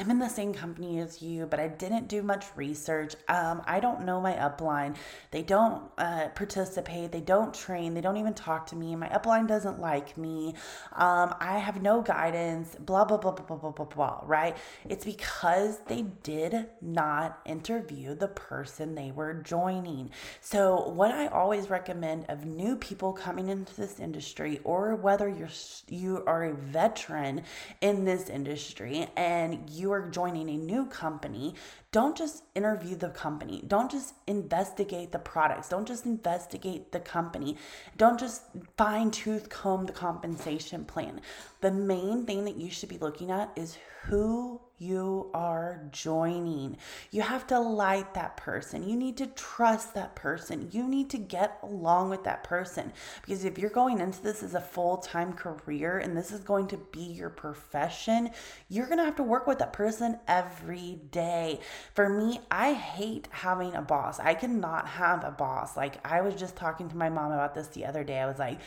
I'm 0.00 0.12
in 0.12 0.20
the 0.20 0.28
same 0.28 0.54
company 0.54 1.00
as 1.00 1.20
you, 1.20 1.46
but 1.46 1.58
I 1.58 1.66
didn't 1.66 2.06
do 2.06 2.22
much 2.22 2.44
research. 2.54 3.16
Um, 3.26 3.62
I 3.66 3.80
don't 3.80 4.04
know 4.04 4.20
my 4.20 4.34
upline. 4.34 4.94
They 5.32 5.42
don't 5.42 5.82
uh, 5.98 6.28
participate. 6.36 7.10
They 7.10 7.20
don't 7.20 7.52
train. 7.52 7.94
They 7.94 8.00
don't 8.00 8.16
even 8.16 8.34
talk 8.34 8.68
to 8.68 8.76
me. 8.76 8.94
My 8.94 9.08
upline 9.08 9.48
doesn't 9.48 9.80
like 9.80 10.16
me. 10.16 10.54
Um, 10.92 11.34
I 11.40 11.58
have 11.58 11.82
no 11.82 12.00
guidance. 12.00 12.76
Blah 12.78 13.06
blah 13.06 13.16
blah 13.16 13.32
blah 13.32 13.44
blah 13.44 13.56
blah 13.56 13.72
blah 13.72 13.86
blah. 13.86 14.20
Right? 14.22 14.56
It's 14.88 15.04
because 15.04 15.80
they 15.88 16.02
did 16.22 16.68
not 16.80 17.40
interview 17.44 18.14
the 18.14 18.28
person 18.28 18.94
they 18.94 19.10
were 19.10 19.34
joining. 19.34 20.10
So 20.40 20.90
what 20.90 21.10
I 21.10 21.26
always 21.26 21.70
recommend 21.70 22.26
of 22.28 22.44
new 22.44 22.76
people 22.76 23.12
coming 23.12 23.48
into 23.48 23.74
this 23.74 23.98
industry, 23.98 24.60
or 24.62 24.94
whether 24.94 25.28
you're 25.28 25.48
you 25.88 26.22
are 26.24 26.44
a 26.44 26.54
veteran 26.54 27.42
in 27.80 28.04
this 28.04 28.28
industry 28.28 29.08
and 29.16 29.68
you 29.68 29.87
you 29.88 29.94
are 29.94 30.06
joining 30.10 30.50
a 30.50 30.56
new 30.58 30.84
company, 30.84 31.54
don't 31.92 32.14
just 32.14 32.44
interview 32.54 32.94
the 32.94 33.08
company. 33.08 33.64
Don't 33.66 33.90
just 33.90 34.12
investigate 34.26 35.12
the 35.12 35.18
products. 35.18 35.70
Don't 35.70 35.88
just 35.88 36.04
investigate 36.04 36.92
the 36.92 37.00
company. 37.00 37.56
Don't 37.96 38.20
just 38.20 38.42
fine 38.76 39.10
tooth 39.10 39.48
comb 39.48 39.86
the 39.86 39.92
compensation 39.92 40.84
plan. 40.84 41.22
The 41.62 41.70
main 41.70 42.26
thing 42.26 42.44
that 42.44 42.56
you 42.56 42.70
should 42.70 42.90
be 42.90 42.98
looking 42.98 43.30
at 43.30 43.50
is 43.56 43.78
who 44.02 44.60
you 44.78 45.30
are 45.34 45.82
joining. 45.90 46.76
You 47.10 47.22
have 47.22 47.46
to 47.48 47.58
like 47.58 48.14
that 48.14 48.36
person. 48.36 48.88
You 48.88 48.96
need 48.96 49.16
to 49.16 49.26
trust 49.26 49.94
that 49.94 50.14
person. 50.14 50.68
You 50.70 50.86
need 50.86 51.10
to 51.10 51.18
get 51.18 51.58
along 51.62 52.10
with 52.10 52.24
that 52.24 52.44
person. 52.44 52.92
Because 53.20 53.44
if 53.44 53.58
you're 53.58 53.70
going 53.70 54.00
into 54.00 54.22
this 54.22 54.42
as 54.42 54.54
a 54.54 54.60
full 54.60 54.98
time 54.98 55.32
career 55.32 55.98
and 55.98 56.16
this 56.16 56.30
is 56.30 56.40
going 56.40 56.68
to 56.68 56.76
be 56.76 57.02
your 57.02 57.30
profession, 57.30 58.30
you're 58.68 58.86
going 58.86 58.98
to 58.98 59.04
have 59.04 59.16
to 59.16 59.22
work 59.22 59.46
with 59.46 59.58
that 59.58 59.72
person 59.72 60.18
every 60.28 61.00
day. 61.10 61.60
For 61.94 62.08
me, 62.08 62.40
I 62.50 62.72
hate 62.72 63.28
having 63.30 63.74
a 63.74 63.82
boss. 63.82 64.20
I 64.20 64.34
cannot 64.34 64.86
have 64.86 65.24
a 65.24 65.30
boss. 65.30 65.76
Like, 65.76 66.06
I 66.06 66.20
was 66.20 66.34
just 66.34 66.56
talking 66.56 66.88
to 66.88 66.96
my 66.96 67.08
mom 67.08 67.32
about 67.32 67.54
this 67.54 67.68
the 67.68 67.84
other 67.84 68.04
day. 68.04 68.20
I 68.20 68.26
was 68.26 68.38
like, 68.38 68.60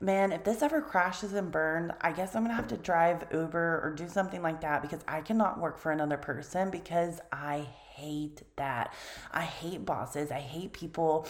man, 0.00 0.32
if 0.32 0.44
this 0.44 0.62
ever 0.62 0.80
crashes 0.80 1.32
and 1.32 1.50
burned, 1.50 1.92
I 2.00 2.12
guess 2.12 2.34
I'm 2.34 2.42
gonna 2.42 2.54
have 2.54 2.68
to 2.68 2.76
drive 2.76 3.26
Uber 3.32 3.80
or 3.82 3.92
do 3.96 4.08
something 4.08 4.42
like 4.42 4.60
that 4.60 4.82
because 4.82 5.00
I 5.08 5.20
cannot 5.20 5.60
work 5.60 5.78
for 5.78 5.92
another 5.92 6.16
person 6.16 6.70
because 6.70 7.20
I 7.32 7.68
hate 7.98 8.42
that. 8.56 8.94
I 9.32 9.42
hate 9.42 9.84
bosses. 9.84 10.30
I 10.30 10.40
hate 10.40 10.72
people. 10.72 11.26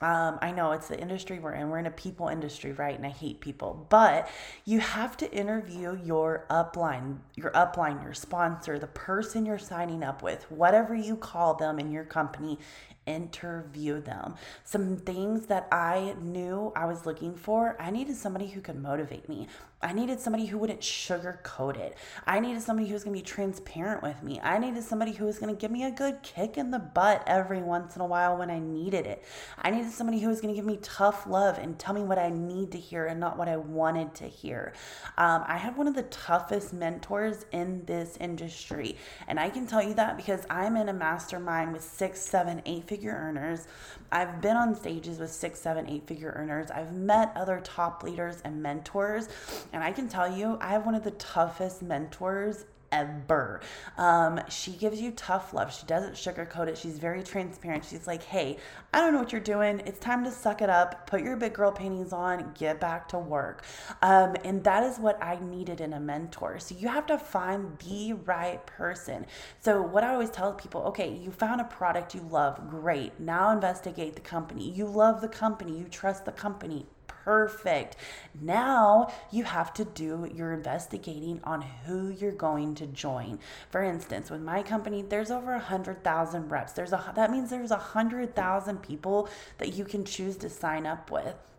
Um, 0.00 0.38
I 0.42 0.52
know 0.52 0.72
it's 0.72 0.88
the 0.88 1.00
industry 1.00 1.38
we're 1.38 1.54
in. 1.54 1.70
We're 1.70 1.78
in 1.78 1.86
a 1.86 1.90
people 1.90 2.28
industry, 2.28 2.72
right? 2.72 2.94
And 2.94 3.06
I 3.06 3.10
hate 3.10 3.40
people. 3.40 3.86
But 3.88 4.28
you 4.64 4.80
have 4.80 5.16
to 5.18 5.32
interview 5.32 5.98
your 6.04 6.46
upline, 6.50 7.18
your 7.36 7.50
upline, 7.52 8.02
your 8.02 8.14
sponsor, 8.14 8.78
the 8.78 8.86
person 8.86 9.46
you're 9.46 9.58
signing 9.58 10.02
up 10.02 10.22
with, 10.22 10.50
whatever 10.50 10.94
you 10.94 11.16
call 11.16 11.54
them 11.54 11.78
in 11.78 11.90
your 11.90 12.04
company 12.04 12.58
interview 13.06 14.00
them. 14.00 14.34
Some 14.64 14.96
things 14.96 15.46
that 15.46 15.68
I 15.72 16.14
knew 16.20 16.72
I 16.76 16.86
was 16.86 17.06
looking 17.06 17.34
for, 17.34 17.76
I 17.80 17.90
needed 17.90 18.16
somebody 18.16 18.48
who 18.48 18.60
could 18.60 18.80
motivate 18.80 19.28
me. 19.28 19.48
I 19.82 19.92
needed 19.92 20.20
somebody 20.20 20.46
who 20.46 20.58
wouldn't 20.58 20.80
sugarcoat 20.80 21.76
it. 21.76 21.96
I 22.26 22.38
needed 22.38 22.62
somebody 22.62 22.86
who 22.88 22.94
was 22.94 23.02
going 23.02 23.16
to 23.16 23.22
be 23.22 23.26
transparent 23.26 24.02
with 24.02 24.22
me. 24.22 24.38
I 24.42 24.58
needed 24.58 24.82
somebody 24.82 25.12
who 25.12 25.24
was 25.24 25.38
going 25.38 25.54
to 25.54 25.58
give 25.58 25.70
me 25.70 25.84
a 25.84 25.90
good 25.90 26.09
kick 26.22 26.56
in 26.58 26.70
the 26.70 26.78
butt 26.78 27.22
every 27.26 27.62
once 27.62 27.96
in 27.96 28.02
a 28.02 28.06
while 28.06 28.36
when 28.36 28.50
I 28.50 28.58
needed 28.58 29.06
it. 29.06 29.24
I 29.58 29.70
needed 29.70 29.90
somebody 29.90 30.20
who 30.20 30.28
was 30.28 30.40
going 30.40 30.54
to 30.54 30.58
give 30.58 30.66
me 30.66 30.78
tough 30.82 31.26
love 31.26 31.58
and 31.58 31.78
tell 31.78 31.94
me 31.94 32.02
what 32.02 32.18
I 32.18 32.30
need 32.30 32.72
to 32.72 32.78
hear 32.78 33.06
and 33.06 33.20
not 33.20 33.36
what 33.38 33.48
I 33.48 33.56
wanted 33.56 34.14
to 34.16 34.24
hear. 34.24 34.72
Um, 35.18 35.44
I 35.46 35.56
had 35.56 35.76
one 35.76 35.88
of 35.88 35.94
the 35.94 36.02
toughest 36.04 36.72
mentors 36.72 37.46
in 37.52 37.84
this 37.86 38.16
industry. 38.20 38.96
And 39.28 39.38
I 39.38 39.50
can 39.50 39.66
tell 39.66 39.82
you 39.82 39.94
that 39.94 40.16
because 40.16 40.46
I'm 40.50 40.76
in 40.76 40.88
a 40.88 40.92
mastermind 40.92 41.72
with 41.72 41.82
six, 41.82 42.20
seven, 42.20 42.62
eight 42.66 42.84
figure 42.84 43.12
earners. 43.12 43.66
I've 44.12 44.40
been 44.40 44.56
on 44.56 44.74
stages 44.74 45.18
with 45.18 45.30
six, 45.30 45.60
seven, 45.60 45.88
eight 45.88 46.06
figure 46.06 46.32
earners. 46.36 46.70
I've 46.70 46.92
met 46.92 47.32
other 47.36 47.60
top 47.62 48.02
leaders 48.02 48.40
and 48.44 48.62
mentors. 48.62 49.28
And 49.72 49.84
I 49.84 49.92
can 49.92 50.08
tell 50.08 50.30
you, 50.30 50.58
I 50.60 50.68
have 50.68 50.86
one 50.86 50.94
of 50.94 51.04
the 51.04 51.12
toughest 51.12 51.82
mentors 51.82 52.64
ever. 52.92 53.60
Um, 53.96 54.40
she 54.48 54.72
gives 54.72 55.00
you 55.00 55.12
tough 55.12 55.54
love. 55.54 55.74
She 55.74 55.86
doesn't 55.86 56.14
sugarcoat 56.14 56.68
it. 56.68 56.76
She's 56.76 56.98
very 56.98 57.22
transparent. 57.22 57.84
She's 57.84 58.06
like, 58.06 58.22
hey, 58.22 58.58
I 58.92 59.00
don't 59.00 59.12
know 59.12 59.20
what 59.20 59.32
you're 59.32 59.40
doing. 59.40 59.80
It's 59.86 60.00
time 60.00 60.24
to 60.24 60.30
suck 60.30 60.62
it 60.62 60.70
up. 60.70 61.06
Put 61.06 61.22
your 61.22 61.36
big 61.36 61.52
girl 61.52 61.72
panties 61.72 62.12
on. 62.12 62.52
Get 62.58 62.80
back 62.80 63.08
to 63.08 63.18
work. 63.18 63.64
Um, 64.02 64.34
and 64.44 64.64
that 64.64 64.82
is 64.82 64.98
what 64.98 65.22
I 65.22 65.38
needed 65.40 65.80
in 65.80 65.92
a 65.92 66.00
mentor. 66.00 66.58
So 66.58 66.74
you 66.74 66.88
have 66.88 67.06
to 67.06 67.18
find 67.18 67.78
the 67.78 68.14
right 68.14 68.64
person. 68.66 69.26
So 69.60 69.80
what 69.82 70.04
I 70.04 70.12
always 70.12 70.30
tell 70.30 70.52
people, 70.52 70.82
okay, 70.82 71.12
you 71.12 71.30
found 71.30 71.60
a 71.60 71.64
product 71.64 72.14
you 72.14 72.22
love. 72.22 72.68
Great. 72.68 73.18
Now 73.20 73.50
investigate 73.52 74.14
the 74.14 74.20
company. 74.20 74.70
You 74.70 74.86
love 74.86 75.20
the 75.20 75.28
company. 75.28 75.78
You 75.78 75.84
trust 75.84 76.24
the 76.24 76.32
company 76.32 76.86
perfect. 77.24 77.96
Now 78.40 79.12
you 79.30 79.44
have 79.44 79.72
to 79.74 79.84
do 79.84 80.30
your 80.34 80.52
investigating 80.52 81.40
on 81.44 81.62
who 81.62 82.10
you're 82.10 82.32
going 82.32 82.74
to 82.76 82.86
join. 82.86 83.38
For 83.70 83.82
instance, 83.82 84.30
with 84.30 84.40
my 84.40 84.62
company, 84.62 85.02
there's 85.02 85.30
over 85.30 85.54
a 85.54 85.58
hundred 85.58 86.02
thousand 86.04 86.50
reps. 86.50 86.72
There's 86.72 86.92
a 86.92 87.12
that 87.14 87.30
means 87.30 87.50
there's 87.50 87.70
a 87.70 87.76
hundred 87.76 88.34
thousand 88.34 88.82
people 88.82 89.28
that 89.58 89.74
you 89.74 89.84
can 89.84 90.04
choose 90.04 90.36
to 90.38 90.48
sign 90.48 90.86
up 90.86 91.10
with. 91.10 91.49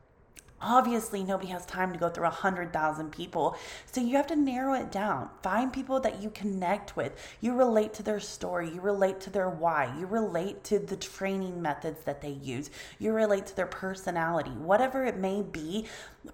Obviously, 0.62 1.24
nobody 1.24 1.50
has 1.50 1.66
time 1.66 1.92
to 1.92 2.00
go 2.00 2.10
through 2.10 2.26
100,000 2.26 3.12
people. 3.12 3.56
So 3.92 4.02
you 4.02 4.16
have 4.18 4.28
to 4.28 4.36
narrow 4.36 4.74
it 4.74 4.92
down. 4.92 5.30
Find 5.42 5.74
people 5.74 6.00
that 6.02 6.22
you 6.22 6.30
connect 6.30 6.96
with. 6.96 7.14
You 7.42 7.54
relate 7.56 7.94
to 7.96 8.04
their 8.04 8.20
story. 8.20 8.70
You 8.70 8.82
relate 8.82 9.20
to 9.22 9.30
their 9.30 9.50
why. 9.50 9.94
You 10.00 10.06
relate 10.06 10.64
to 10.66 10.80
the 10.80 10.96
training 10.96 11.62
methods 11.62 12.04
that 12.06 12.22
they 12.22 12.32
use. 12.32 12.70
You 13.00 13.14
relate 13.14 13.46
to 13.48 13.56
their 13.56 13.66
personality. 13.66 14.52
Whatever 14.52 15.06
it 15.06 15.18
may 15.18 15.42
be, 15.42 15.88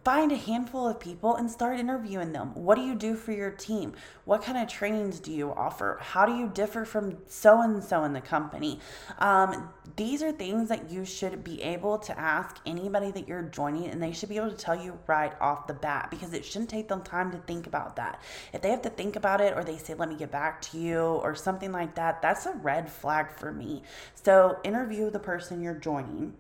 find 0.04 0.32
a 0.32 0.38
handful 0.38 0.88
of 0.88 1.00
people 1.00 1.36
and 1.36 1.50
start 1.50 1.80
interviewing 1.80 2.34
them. 2.34 2.54
What 2.54 2.76
do 2.76 2.82
you 2.82 2.96
do 2.96 3.16
for 3.16 3.32
your 3.32 3.52
team? 3.52 3.94
What 4.26 4.44
kind 4.44 4.58
of 4.58 4.68
trainings 4.68 5.20
do 5.20 5.32
you 5.32 5.54
offer? 5.54 5.98
How 6.02 6.26
do 6.26 6.36
you 6.36 6.50
differ 6.54 6.86
from 6.86 7.18
so 7.28 7.62
and 7.62 7.84
so 7.84 8.04
in 8.04 8.14
the 8.14 8.22
company? 8.22 8.80
Um, 9.20 9.70
these 9.96 10.22
are 10.22 10.32
things 10.32 10.70
that 10.70 10.92
you 10.92 11.06
should 11.06 11.44
be 11.44 11.62
able 11.62 11.98
to 12.00 12.20
ask 12.20 12.58
anybody 12.66 13.12
that 13.12 13.28
you're 13.28 13.44
joining, 13.44 13.88
and 13.88 14.02
they 14.02 14.12
should 14.12 14.30
be 14.30 14.38
able 14.38 14.52
to 14.52 14.58
tell 14.58 14.76
you 14.76 15.00
right 15.08 15.34
off 15.40 15.68
the 15.68 15.74
bat 15.74 16.10
because 16.12 16.34
it 16.34 16.46
shouldn't 16.46 16.70
take 16.70 16.88
them 16.88 17.02
time 17.02 17.32
to 17.32 17.38
think 17.40 17.68
about 17.68 17.96
that. 17.96 18.22
If 18.54 18.62
they 18.62 18.70
have 18.70 18.82
to 18.84 18.90
think 18.90 19.16
about 19.16 19.42
it 19.42 19.56
or 19.56 19.64
they 19.64 19.78
say, 19.78 19.94
let 19.94 20.10
me 20.10 20.16
get 20.16 20.32
back 20.32 20.62
to 20.64 20.78
you 20.78 21.00
or 21.00 21.36
something 21.36 21.72
like 21.72 21.96
that, 21.96 22.22
that's 22.22 22.46
a 22.46 22.54
red 22.54 22.90
flag 22.90 23.32
for 23.32 23.52
me. 23.52 23.84
So, 24.16 24.60
interview 24.64 25.10
the 25.10 25.20
person 25.20 25.62
you're 25.62 25.74
joining 25.74 26.34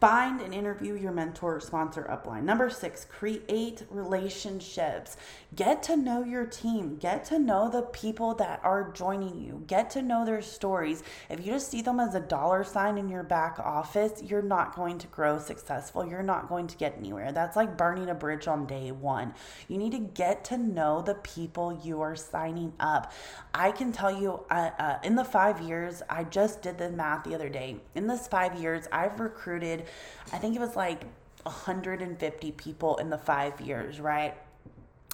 Find 0.00 0.40
and 0.40 0.54
interview 0.54 0.94
your 0.94 1.10
mentor 1.10 1.56
or 1.56 1.60
sponsor 1.60 2.06
upline. 2.08 2.44
Number 2.44 2.70
six, 2.70 3.04
create 3.04 3.82
relationships. 3.90 5.16
Get 5.56 5.82
to 5.84 5.96
know 5.96 6.22
your 6.22 6.46
team. 6.46 6.98
Get 6.98 7.24
to 7.26 7.38
know 7.40 7.68
the 7.68 7.82
people 7.82 8.34
that 8.34 8.60
are 8.62 8.92
joining 8.92 9.40
you. 9.40 9.64
Get 9.66 9.90
to 9.90 10.02
know 10.02 10.24
their 10.24 10.40
stories. 10.40 11.02
If 11.28 11.44
you 11.44 11.52
just 11.52 11.68
see 11.68 11.82
them 11.82 11.98
as 11.98 12.14
a 12.14 12.20
dollar 12.20 12.62
sign 12.62 12.96
in 12.96 13.08
your 13.08 13.24
back 13.24 13.58
office, 13.58 14.22
you're 14.22 14.40
not 14.40 14.76
going 14.76 14.98
to 14.98 15.08
grow 15.08 15.40
successful. 15.40 16.06
You're 16.06 16.22
not 16.22 16.48
going 16.48 16.68
to 16.68 16.76
get 16.76 16.94
anywhere. 16.96 17.32
That's 17.32 17.56
like 17.56 17.76
burning 17.76 18.08
a 18.08 18.14
bridge 18.14 18.46
on 18.46 18.66
day 18.66 18.92
one. 18.92 19.34
You 19.66 19.78
need 19.78 19.92
to 19.92 19.98
get 19.98 20.44
to 20.44 20.58
know 20.58 21.02
the 21.02 21.14
people 21.16 21.80
you 21.82 22.02
are 22.02 22.14
signing 22.14 22.72
up. 22.78 23.12
I 23.52 23.72
can 23.72 23.90
tell 23.90 24.16
you 24.16 24.44
uh, 24.48 24.70
uh, 24.78 24.98
in 25.02 25.16
the 25.16 25.24
five 25.24 25.60
years, 25.60 26.02
I 26.08 26.22
just 26.22 26.62
did 26.62 26.78
the 26.78 26.90
math 26.90 27.24
the 27.24 27.34
other 27.34 27.48
day. 27.48 27.78
In 27.96 28.06
this 28.06 28.28
five 28.28 28.60
years, 28.60 28.86
I've 28.92 29.18
recruited 29.18 29.86
I 30.32 30.38
think 30.38 30.56
it 30.56 30.60
was 30.60 30.76
like 30.76 31.04
150 31.42 32.52
people 32.52 32.96
in 32.96 33.10
the 33.10 33.18
five 33.18 33.60
years, 33.60 34.00
right? 34.00 34.34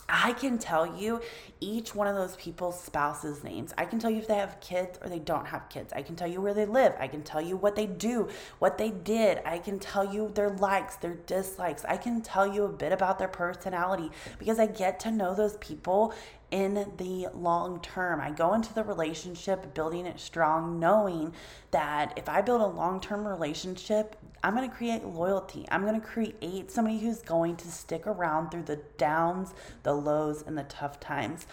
I 0.08 0.34
can 0.34 0.58
tell 0.58 0.98
you 0.98 1.22
each 1.60 1.94
one 1.94 2.06
of 2.06 2.14
those 2.14 2.37
people's 2.37 2.78
spouses' 2.78 3.42
names. 3.42 3.72
I 3.78 3.87
can 3.87 3.98
tell 3.98 4.10
you 4.10 4.18
if 4.18 4.28
they 4.28 4.37
have 4.37 4.60
kids 4.60 4.98
or 5.02 5.08
they 5.08 5.18
don't 5.18 5.46
have 5.46 5.68
kids. 5.70 5.92
I 5.94 6.02
can 6.02 6.14
tell 6.14 6.28
you 6.28 6.42
where 6.42 6.52
they 6.52 6.66
live. 6.66 6.94
I 6.98 7.08
can 7.08 7.22
tell 7.22 7.40
you 7.40 7.56
what 7.56 7.74
they 7.74 7.87
do, 7.87 8.28
what 8.58 8.76
they 8.76 8.90
did. 8.90 9.40
I 9.46 9.58
can 9.58 9.78
tell 9.78 10.04
you 10.04 10.30
their 10.34 10.50
likes, 10.50 10.96
their 10.96 11.14
dislikes. 11.14 11.84
I 11.87 11.96
can 11.96 12.20
tell 12.20 12.46
you 12.46 12.64
a 12.64 12.68
bit 12.68 12.92
about 12.92 13.18
their 13.18 13.28
personality 13.28 14.10
because 14.38 14.58
I 14.58 14.66
get 14.66 15.00
to 15.00 15.10
know 15.10 15.34
those 15.34 15.56
people 15.56 16.12
in 16.54 16.88
the 16.98 17.26
long 17.34 17.80
term. 17.80 18.20
I 18.20 18.30
go 18.30 18.54
into 18.54 18.72
the 18.72 18.84
relationship 18.84 19.74
building 19.74 20.06
it 20.06 20.20
strong, 20.20 20.78
knowing 20.78 21.34
that 21.72 22.12
if 22.16 22.28
I 22.28 22.42
build 22.42 22.60
a 22.60 22.66
long 22.66 23.00
term 23.00 23.26
relationship, 23.26 24.14
I'm 24.44 24.54
going 24.54 24.70
to 24.70 24.76
create 24.76 25.04
loyalty. 25.04 25.66
I'm 25.72 25.82
going 25.82 26.00
to 26.00 26.06
create 26.06 26.70
somebody 26.70 27.00
who's 27.00 27.22
going 27.22 27.56
to 27.56 27.68
stick 27.72 28.06
around 28.06 28.50
through 28.50 28.62
the 28.62 28.80
downs, 28.98 29.52
the 29.82 29.94
lows, 29.94 30.44
and 30.46 30.56
the 30.56 30.62
tough 30.62 31.00
times. 31.00 31.44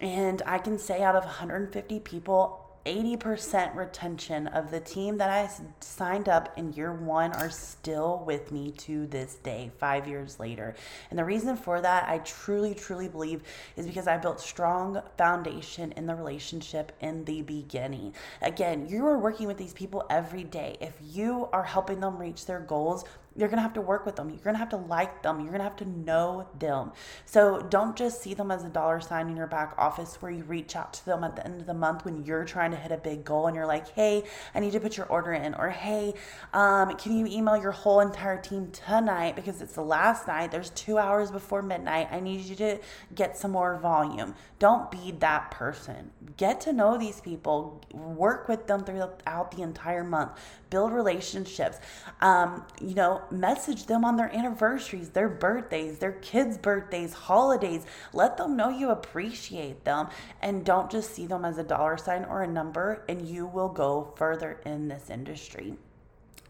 And 0.00 0.42
I 0.44 0.58
can 0.58 0.76
say 0.76 1.04
out 1.04 1.14
of 1.14 1.24
150 1.24 2.00
people, 2.00 2.57
80% 2.86 3.74
retention 3.74 4.46
of 4.48 4.70
the 4.70 4.80
team 4.80 5.18
that 5.18 5.30
I 5.30 5.50
signed 5.80 6.28
up 6.28 6.56
in 6.56 6.72
year 6.72 6.92
one 6.92 7.32
are 7.32 7.50
still 7.50 8.22
with 8.26 8.50
me 8.50 8.70
to 8.78 9.06
this 9.06 9.34
day, 9.36 9.70
five 9.78 10.08
years 10.08 10.40
later. 10.40 10.74
And 11.10 11.18
the 11.18 11.24
reason 11.24 11.56
for 11.56 11.80
that, 11.80 12.08
I 12.08 12.18
truly, 12.18 12.74
truly 12.74 13.08
believe, 13.08 13.42
is 13.76 13.86
because 13.86 14.06
I 14.06 14.16
built 14.16 14.40
strong 14.40 15.02
foundation 15.16 15.92
in 15.92 16.06
the 16.06 16.14
relationship 16.14 16.92
in 17.00 17.24
the 17.24 17.42
beginning. 17.42 18.14
Again, 18.42 18.88
you 18.88 19.06
are 19.06 19.18
working 19.18 19.46
with 19.46 19.58
these 19.58 19.72
people 19.72 20.04
every 20.10 20.44
day. 20.44 20.76
If 20.80 20.94
you 21.02 21.48
are 21.52 21.64
helping 21.64 22.00
them 22.00 22.18
reach 22.18 22.46
their 22.46 22.60
goals, 22.60 23.04
you're 23.38 23.48
going 23.48 23.58
to 23.58 23.62
have 23.62 23.74
to 23.74 23.80
work 23.80 24.04
with 24.04 24.16
them. 24.16 24.30
You're 24.30 24.38
going 24.38 24.54
to 24.54 24.58
have 24.58 24.70
to 24.70 24.76
like 24.76 25.22
them. 25.22 25.38
You're 25.38 25.50
going 25.50 25.60
to 25.60 25.64
have 25.64 25.76
to 25.76 25.88
know 25.88 26.48
them. 26.58 26.90
So 27.24 27.64
don't 27.70 27.96
just 27.96 28.20
see 28.20 28.34
them 28.34 28.50
as 28.50 28.64
a 28.64 28.68
dollar 28.68 29.00
sign 29.00 29.28
in 29.28 29.36
your 29.36 29.46
back 29.46 29.74
office 29.78 30.16
where 30.20 30.32
you 30.32 30.42
reach 30.42 30.74
out 30.74 30.92
to 30.94 31.06
them 31.06 31.22
at 31.22 31.36
the 31.36 31.46
end 31.46 31.60
of 31.60 31.66
the 31.68 31.74
month 31.74 32.04
when 32.04 32.24
you're 32.24 32.44
trying 32.44 32.72
to 32.72 32.76
hit 32.76 32.90
a 32.90 32.96
big 32.96 33.24
goal 33.24 33.46
and 33.46 33.54
you're 33.54 33.66
like, 33.66 33.94
hey, 33.94 34.24
I 34.56 34.60
need 34.60 34.72
to 34.72 34.80
put 34.80 34.96
your 34.96 35.06
order 35.06 35.32
in. 35.32 35.54
Or 35.54 35.70
hey, 35.70 36.14
um, 36.52 36.96
can 36.96 37.16
you 37.16 37.26
email 37.26 37.56
your 37.56 37.70
whole 37.70 38.00
entire 38.00 38.40
team 38.40 38.72
tonight 38.72 39.36
because 39.36 39.62
it's 39.62 39.74
the 39.74 39.82
last 39.82 40.26
night? 40.26 40.50
There's 40.50 40.70
two 40.70 40.98
hours 40.98 41.30
before 41.30 41.62
midnight. 41.62 42.08
I 42.10 42.18
need 42.18 42.40
you 42.40 42.56
to 42.56 42.78
get 43.14 43.36
some 43.36 43.52
more 43.52 43.78
volume. 43.78 44.34
Don't 44.58 44.90
be 44.90 45.12
that 45.20 45.52
person. 45.52 46.10
Get 46.38 46.60
to 46.62 46.72
know 46.72 46.96
these 46.96 47.20
people, 47.20 47.82
work 47.92 48.48
with 48.48 48.68
them 48.68 48.84
throughout 48.84 49.50
the 49.50 49.62
entire 49.62 50.04
month, 50.04 50.30
build 50.70 50.92
relationships. 50.92 51.78
Um, 52.20 52.64
you 52.80 52.94
know, 52.94 53.22
message 53.32 53.86
them 53.86 54.04
on 54.04 54.16
their 54.16 54.32
anniversaries, 54.32 55.10
their 55.10 55.28
birthdays, 55.28 55.98
their 55.98 56.12
kids' 56.12 56.56
birthdays, 56.56 57.12
holidays. 57.12 57.86
Let 58.12 58.36
them 58.36 58.56
know 58.56 58.68
you 58.68 58.90
appreciate 58.90 59.84
them 59.84 60.10
and 60.40 60.64
don't 60.64 60.88
just 60.88 61.12
see 61.12 61.26
them 61.26 61.44
as 61.44 61.58
a 61.58 61.64
dollar 61.64 61.96
sign 61.96 62.24
or 62.24 62.42
a 62.42 62.46
number, 62.46 63.04
and 63.08 63.26
you 63.26 63.44
will 63.46 63.68
go 63.68 64.14
further 64.16 64.60
in 64.64 64.86
this 64.86 65.10
industry. 65.10 65.76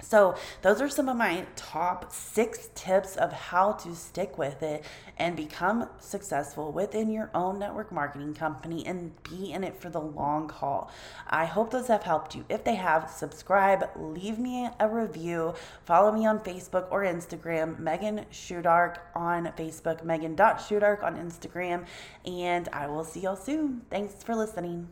So, 0.00 0.36
those 0.62 0.80
are 0.80 0.88
some 0.88 1.08
of 1.08 1.16
my 1.16 1.44
top 1.56 2.12
six 2.12 2.70
tips 2.74 3.16
of 3.16 3.32
how 3.32 3.72
to 3.72 3.94
stick 3.94 4.38
with 4.38 4.62
it 4.62 4.84
and 5.16 5.36
become 5.36 5.88
successful 5.98 6.70
within 6.70 7.10
your 7.10 7.30
own 7.34 7.58
network 7.58 7.90
marketing 7.90 8.34
company 8.34 8.86
and 8.86 9.12
be 9.24 9.52
in 9.52 9.64
it 9.64 9.80
for 9.80 9.90
the 9.90 10.00
long 10.00 10.48
haul. 10.48 10.90
I 11.26 11.46
hope 11.46 11.70
those 11.70 11.88
have 11.88 12.04
helped 12.04 12.36
you. 12.36 12.44
If 12.48 12.64
they 12.64 12.76
have, 12.76 13.10
subscribe, 13.10 13.90
leave 13.96 14.38
me 14.38 14.68
a 14.78 14.88
review, 14.88 15.54
follow 15.84 16.12
me 16.12 16.26
on 16.26 16.38
Facebook 16.40 16.86
or 16.90 17.02
Instagram, 17.02 17.78
Megan 17.78 18.24
Shudark 18.30 19.00
on 19.14 19.46
Facebook, 19.58 20.04
Megan.Shudark 20.04 21.02
on 21.02 21.16
Instagram, 21.16 21.86
and 22.24 22.68
I 22.72 22.86
will 22.86 23.04
see 23.04 23.20
y'all 23.20 23.36
soon. 23.36 23.82
Thanks 23.90 24.22
for 24.22 24.34
listening. 24.34 24.88